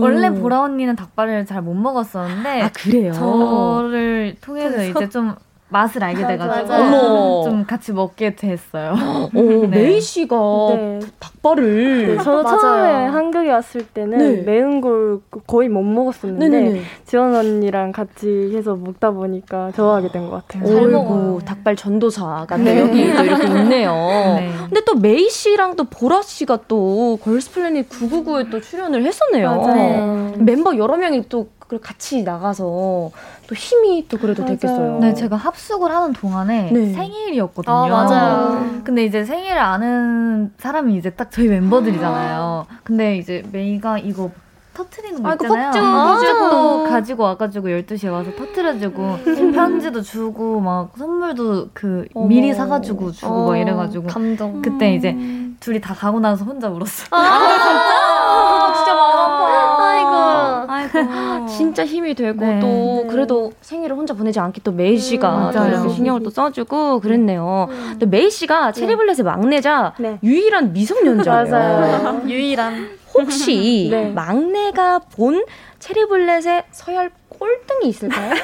[0.00, 2.62] 원래 보라 언니는 닭발을 잘 못 먹었었는데.
[2.62, 3.12] 아, 그래요?
[3.12, 5.34] 저를 통해서 이제 좀
[5.72, 8.94] 맛을 알게 돼가지고 좀 같이 먹게 됐어요.
[9.34, 9.66] 오, 네.
[9.66, 10.36] 메이 씨가
[10.74, 10.98] 네.
[11.18, 14.42] 닭발을 네, 저도 처음에 한국에 왔을 때는 네.
[14.42, 16.80] 매운 걸 거의 못 먹었었는데 네네네.
[17.06, 20.66] 지원 언니랑 같이 해서 먹다 보니까 좋아하게 된 것 같아요.
[20.66, 21.40] 잘 먹어.
[21.44, 22.80] 닭발 전도사가 네.
[22.80, 23.92] 여기 또 이렇게 있네요.
[24.38, 24.50] 네.
[24.66, 29.50] 근데 또 메이 씨랑 또 보라 씨가 또 걸스플래닛 999에 또 출연을 했었네요.
[29.50, 30.32] 맞아요.
[30.36, 31.48] 멤버 여러 명이 또
[31.80, 34.56] 같이 나가서 또 힘이 또 그래도 맞아요.
[34.56, 34.98] 됐겠어요.
[34.98, 36.92] 네, 제가 합숙을 하는 동안에 네.
[36.92, 37.74] 생일이었거든요.
[37.74, 38.80] 아, 맞아요.
[38.84, 42.66] 근데 이제 생일을 아는 사람이 이제 딱 저희 멤버들이잖아요.
[42.84, 44.30] 근데 이제 메이가 이거
[44.74, 45.64] 터트리는 거 아, 있잖아요.
[45.70, 49.52] 폭죽, 아, 폭죽도 가지고 와가지고 12시에 와서 터트려주고 음.
[49.52, 52.26] 편지도 주고 막 선물도 그 어머.
[52.26, 54.62] 미리 사가지고 주고 어, 막 이래가지고 감동.
[54.62, 55.14] 그때 이제
[55.60, 57.06] 둘이 다 가고 나서 혼자 울었어.
[57.10, 58.74] 아, 진짜?
[58.76, 60.72] 진짜 마음 아파.
[60.74, 61.48] 아이고.
[61.62, 62.58] 진짜 힘이 되고 네.
[62.60, 66.98] 또 그래도 생일을 혼자 보내지 않게 또 메이 씨가 음, 또 이렇게 신경을 또 써주고
[67.00, 67.68] 그랬네요.
[67.70, 67.96] 음.
[68.00, 70.18] 또 메이 씨가 체리블렛의 막내자 네.
[70.22, 72.22] 유일한 미성년자예요.
[72.26, 72.98] 유일한.
[73.14, 74.10] 혹시 네.
[74.10, 75.44] 막내가 본
[75.78, 78.34] 체리블렛의 서열 꼴등이 있을까요?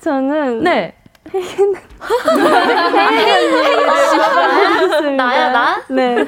[0.00, 0.94] 저는 네.
[1.32, 1.74] 혜인
[5.16, 5.82] 나야 나?
[5.88, 6.26] 네.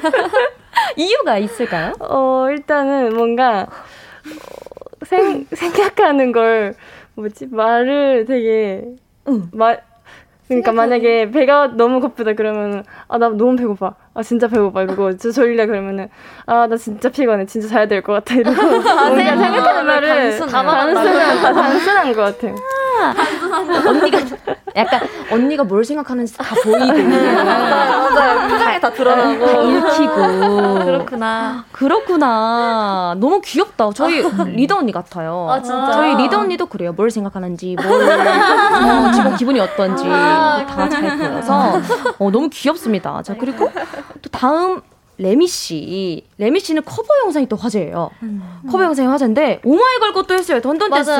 [0.95, 1.93] 이유가 있을까요?
[1.99, 3.67] 어 일단은 뭔가
[4.25, 4.72] 어,
[5.05, 6.73] 생 생각하는 걸
[7.15, 7.47] 뭐지?
[7.51, 8.83] 말을 되게
[9.27, 9.49] 응.
[9.53, 9.81] 말
[10.49, 13.95] 그러니까 만약에 배가 너무 고프다 그러면 아 나 너무 배고파.
[14.13, 14.83] 아 진짜 배고파.
[14.83, 16.09] 이러고 저 졸려 그러면은
[16.45, 17.45] 아 나 진짜 피곤해.
[17.45, 18.35] 진짜 자야 될 것 같아.
[18.35, 22.55] 이러고 아, 뭔가 생각하는 말을 단순한 단순한 것 같아요.
[23.87, 24.19] 언니가
[24.75, 25.01] 약간
[25.31, 26.77] 언니가 뭘 생각하는지 다 보이고
[27.43, 28.49] 맞아요.
[28.49, 31.65] 표정에 다 드러나고 다 읽히고 그렇구나.
[31.71, 33.15] 그렇구나.
[33.17, 33.89] 너무 귀엽다.
[33.93, 34.23] 저희
[34.55, 35.47] 리더 언니 같아요.
[35.49, 35.91] 아 진짜.
[35.91, 36.93] 저희 리더 언니도 그래요.
[36.93, 41.79] 뭘 생각하는지, 뭘 어, 지금 기분이 어떤지 아, 다잘 보여서
[42.19, 43.21] 어, 너무 귀엽습니다.
[43.23, 43.71] 자 그리고
[44.21, 44.81] 또 다음
[45.17, 46.23] 레미 씨.
[46.37, 48.09] 레미 씨는 커버 영상이 또 화제예요.
[48.23, 48.61] 음.
[48.69, 50.59] 커버 영상이 화제인데 오마이걸 것도 했어요.
[50.59, 51.11] Dun Dun Dance.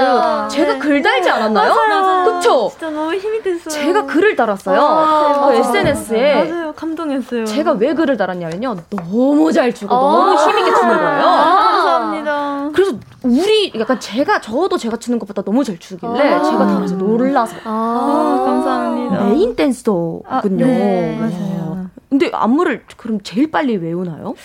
[0.49, 0.79] 제가 네.
[0.79, 1.73] 글 달지 않았나요?
[1.73, 2.25] 맞아요.
[2.25, 2.69] 그쵸?
[2.71, 3.69] 진짜 너무 힘이 됐어요.
[3.69, 4.79] 제가 글을 달았어요.
[4.81, 6.49] 아, 그 SNS에.
[6.49, 6.73] 맞아요.
[6.73, 7.45] 감동했어요.
[7.45, 8.75] 제가 왜 글을 달았냐면요.
[8.89, 9.99] 너무 잘 추고 아.
[9.99, 11.23] 너무 힘있게 추는 거예요.
[11.25, 12.69] 아, 감사합니다.
[12.73, 16.41] 그래서 우리 약간 제가 저도 제가 추는 것보다 너무 잘 추길래 아.
[16.41, 17.55] 제가 달아서 놀라서.
[17.63, 19.23] 아, 감사합니다.
[19.25, 20.65] 메인 댄서군요.
[20.65, 21.72] 네, 맞아요.
[22.13, 24.35] 근데 안무를 그럼 제일 빨리 외우나요?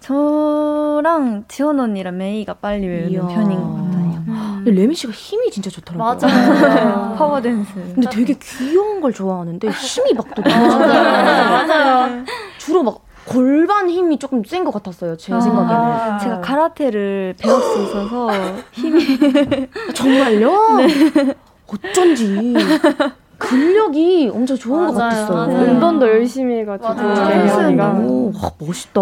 [0.00, 3.22] 저랑 지원 언니랑 메이가 빨리 외우는 이야.
[3.26, 4.24] 편인 것 같아요.
[4.28, 4.62] 음.
[4.66, 6.28] 레미 씨가 힘이 진짜 좋더라고요.
[6.28, 7.14] 맞아요.
[7.16, 7.72] 파워 댄스.
[7.94, 11.66] 근데 되게 귀여운 걸 좋아하는데 힘이 막또 너무 좋아요.
[11.66, 12.24] 맞아요.
[12.58, 15.16] 주로 막 골반 힘이 조금 센 것 같았어요.
[15.16, 16.18] 제 아, 생각에는.
[16.18, 18.28] 제가 카라테를 배울 수 있어서
[18.72, 19.18] 힘이
[19.94, 20.76] 정말요?
[20.76, 21.34] 네.
[21.66, 22.54] 어쩐지
[23.48, 25.70] 근력이 엄청 좋은 맞아요, 것 같았어요.
[25.72, 26.94] 운동도 열심히 해가지고.
[26.94, 28.06] 맞아요.
[28.06, 29.00] 오, 와, 멋있다.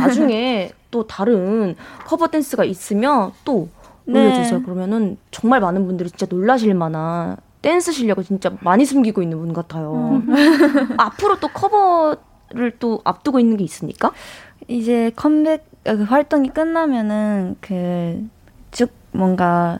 [0.00, 1.74] 나중에 또 다른
[2.06, 3.68] 커버 댄스가 있으면 또
[4.04, 4.26] 네.
[4.26, 4.62] 올려주세요.
[4.62, 10.20] 그러면은 정말 많은 분들이 진짜 놀라실 만한 댄스 실력을 진짜 많이 숨기고 있는 분 같아요.
[10.26, 10.34] 음.
[10.98, 14.10] 앞으로 또 커버를 또 앞두고 있는 게 있습니까?
[14.68, 18.28] 이제 컴백 그 활동이 끝나면은 그
[18.74, 19.78] 쭉 뭔가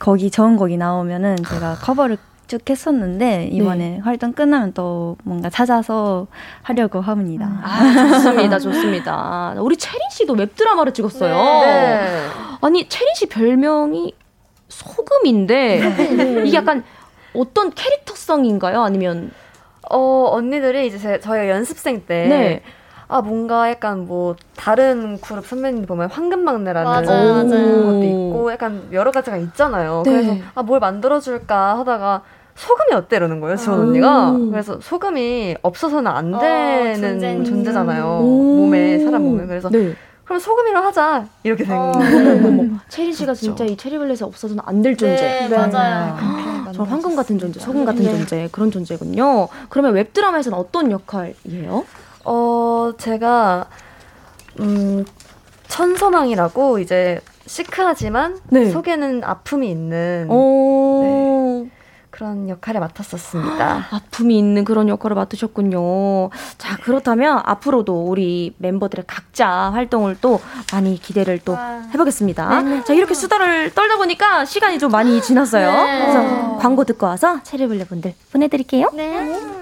[0.00, 2.18] 거기 좋은 곡이 나오면은 제가 커버를
[2.52, 3.98] 쭉 했었는데 이번에 네.
[4.04, 6.26] 활동 끝나면 또 뭔가 찾아서
[6.60, 7.48] 하려고 합니다.
[7.62, 9.54] 아, 좋습니다, 좋습니다.
[9.58, 11.34] 우리 체린 씨도 웹 드라마를 찍었어요.
[11.34, 12.26] 네.
[12.60, 14.12] 아니 체린 씨 별명이
[14.68, 16.42] 소금인데 네.
[16.46, 16.84] 이게 약간
[17.34, 18.82] 어떤 캐릭터성인가요?
[18.82, 19.30] 아니면
[19.90, 22.26] 어 언니들이 이제 제, 저희가 연습생 때.
[22.28, 22.62] 네.
[23.08, 27.84] 아 뭔가 약간 뭐 다른 그룹 선배님 보면 황금막내라는 맞아요, 맞아요.
[27.84, 30.02] 것도 있고 약간 여러 가지가 있잖아요.
[30.06, 30.10] 네.
[30.12, 32.22] 그래서 아 뭘 만들어줄까 하다가
[32.54, 38.98] 소금이 어때 이러는 거예요 지원 언니가 그래서 소금이 없어서는 안 어, 되는 어, 존재잖아요 몸에
[38.98, 39.94] 사람 몸에 그래서 네.
[40.24, 42.78] 그럼 소금이로 하자 이렇게 된 어, 거예요.
[42.88, 45.16] 체리 씨가 진짜 이 체리블렛에 없어서는 안 될 존재.
[45.16, 45.56] 네, 네.
[45.56, 46.16] 맞아요.
[46.74, 48.16] 저 황금 같은 존재, 소금 같은 네.
[48.16, 49.48] 존재 그런 존재군요.
[49.68, 51.84] 그러면 웹 드라마에서는 어떤 역할이에요?
[52.24, 53.66] 어 제가
[54.60, 55.04] 음
[55.68, 58.70] 천소망이라고 이제 시크하지만 네.
[58.70, 60.28] 속에는 아픔이 있는.
[60.28, 61.70] 네.
[62.12, 63.88] 그런 역할을 맡았었습니다.
[63.90, 66.30] 아픔이 있는 그런 역할을 맡으셨군요.
[66.58, 70.40] 자, 그렇다면 앞으로도 우리 멤버들의 각자 활동을 또
[70.72, 71.56] 많이 기대를 또
[71.92, 72.62] 해보겠습니다.
[72.62, 72.84] 네.
[72.84, 75.72] 자, 이렇게 수다를 떨다 보니까 시간이 좀 많이 지났어요.
[75.72, 76.00] 네.
[76.00, 78.90] 그래서 광고 듣고 와서 체리블레 분들 보내드릴게요.
[78.92, 79.61] 네.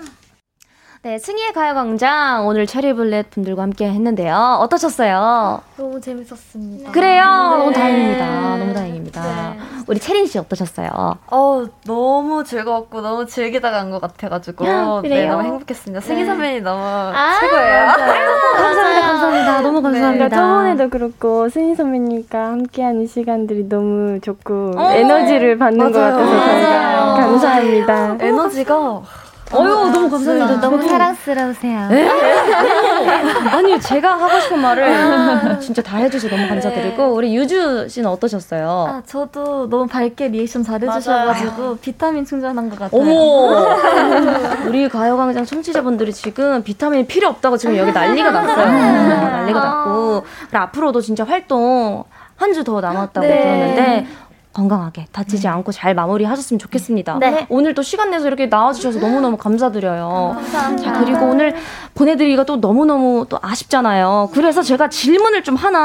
[1.03, 4.59] 네, 승희의 가요광장 오늘 체리블렛 분들과 함께 했는데요.
[4.61, 5.63] 어떠셨어요?
[5.79, 6.93] 너무 재밌었습니다.
[6.93, 7.23] 그래요?
[7.25, 7.57] 네.
[7.57, 8.57] 너무 다행입니다.
[8.59, 9.23] 너무 다행입니다.
[9.23, 9.59] 네.
[9.87, 10.91] 우리 체린 씨 어떠셨어요?
[11.31, 16.03] 어, 너무 즐거웠고 너무 즐기다 간 것 같아가지고 아, 네, 너무 행복했습니다.
[16.03, 16.27] 승희 네.
[16.27, 17.87] 선배님 너무 아, 최고예요.
[18.61, 19.61] 감사합니다, 감사합니다.
[19.63, 20.29] 너무 감사합니다.
[20.29, 20.37] 네.
[20.37, 25.93] 저번에도 그렇고 승희 선배님과 함께하는 시간들이 너무 좋고 어, 에너지를 받는 맞아요.
[25.93, 28.17] 것 같아서 저희가 감사합니다.
[28.21, 29.03] 에너지가
[29.53, 30.61] 어유 너무 감사합니다.
[30.61, 31.89] 너무 사랑스러우세요.
[31.89, 32.09] 네?
[33.51, 37.09] 아니 제가 하고 싶은 말을 진짜 다 해주셔서 너무 감사드리고 네.
[37.11, 38.69] 우리 유주 씨는 어떠셨어요?
[38.89, 43.01] 아 저도 너무 밝게 리액션 잘해주셔가지고 비타민 충전한 것 같아요.
[43.01, 43.77] 어머
[44.69, 48.67] 우리 가요광장 청취자분들이 지금 비타민이 필요 없다고 지금 여기 난리가 났어요.
[48.67, 52.05] 난리가 났고 앞으로도 진짜 활동
[52.37, 53.43] 한 주 더 남았다고 네.
[53.43, 54.07] 들었는데
[54.53, 55.49] 건강하게 다치지 네.
[55.49, 57.19] 않고 잘 마무리하셨으면 좋겠습니다.
[57.19, 57.47] 네.
[57.49, 60.33] 오늘 또 시간 내서 이렇게 나와주셔서 너무너무 감사드려요.
[60.35, 60.93] 감사합니다.
[60.93, 61.55] 자, 그리고 오늘
[61.95, 64.31] 보내드리기가 또 너무너무 또 아쉽잖아요.
[64.33, 65.79] 그래서 제가 질문을 좀 하나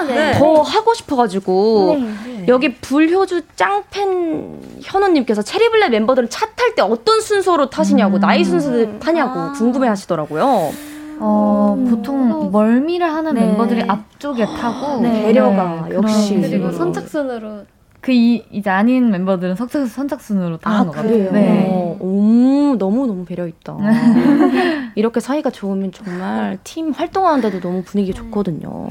[0.00, 0.32] 아, 네.
[0.38, 2.44] 더 하고 싶어가지고 네.
[2.48, 8.20] 여기 불효주 짱팬 현우님께서 체리블랙 멤버들은 차 탈 때 어떤 순서로 타시냐고 음.
[8.20, 9.52] 나이 순서를 타냐고 아.
[9.52, 10.72] 궁금해 하시더라고요.
[11.18, 11.90] 어, 음.
[11.90, 13.40] 보통 멀미를 하는 네.
[13.46, 15.22] 멤버들이 앞쪽에 타고 네.
[15.24, 17.64] 배려가 역시 그리고 선착순으로
[18.06, 21.32] 그 이, 이제 아닌 멤버들은 석착, 선착순으로 타는 아, 것 같아요.
[21.32, 21.96] 네.
[21.98, 23.76] 오, 너무너무 배려있다.
[24.94, 28.90] 이렇게 사이가 좋으면 정말 팀 활동하는데도 너무 분위기 좋거든요.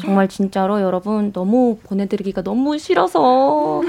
[0.00, 3.82] 정말 진짜로 여러분 너무 보내드리기가 너무 싫어서.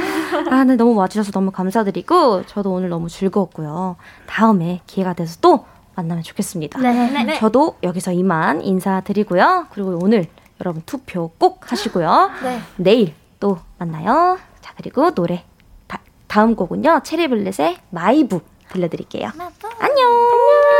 [0.49, 3.95] 아, 네, 너무 와주셔서 너무 감사드리고, 저도 오늘 너무 즐거웠고요.
[4.27, 5.63] 다음에 기회가 돼서 또
[5.95, 6.77] 만나면 좋겠습니다.
[6.81, 7.23] 네.
[7.23, 7.39] 네.
[7.39, 9.67] 저도 여기서 이만 인사드리고요.
[9.71, 10.25] 그리고 오늘
[10.59, 12.31] 여러분 투표 꼭 하시고요.
[12.43, 12.59] 네.
[12.75, 14.39] 내일 또 만나요.
[14.61, 15.43] 자, 그리고 노래
[15.87, 18.39] 다, 다음 곡은요, 체리블렛의 마이부
[18.69, 19.27] 들려드릴게요.
[19.27, 19.51] 안녕!
[19.79, 20.70] 안녕!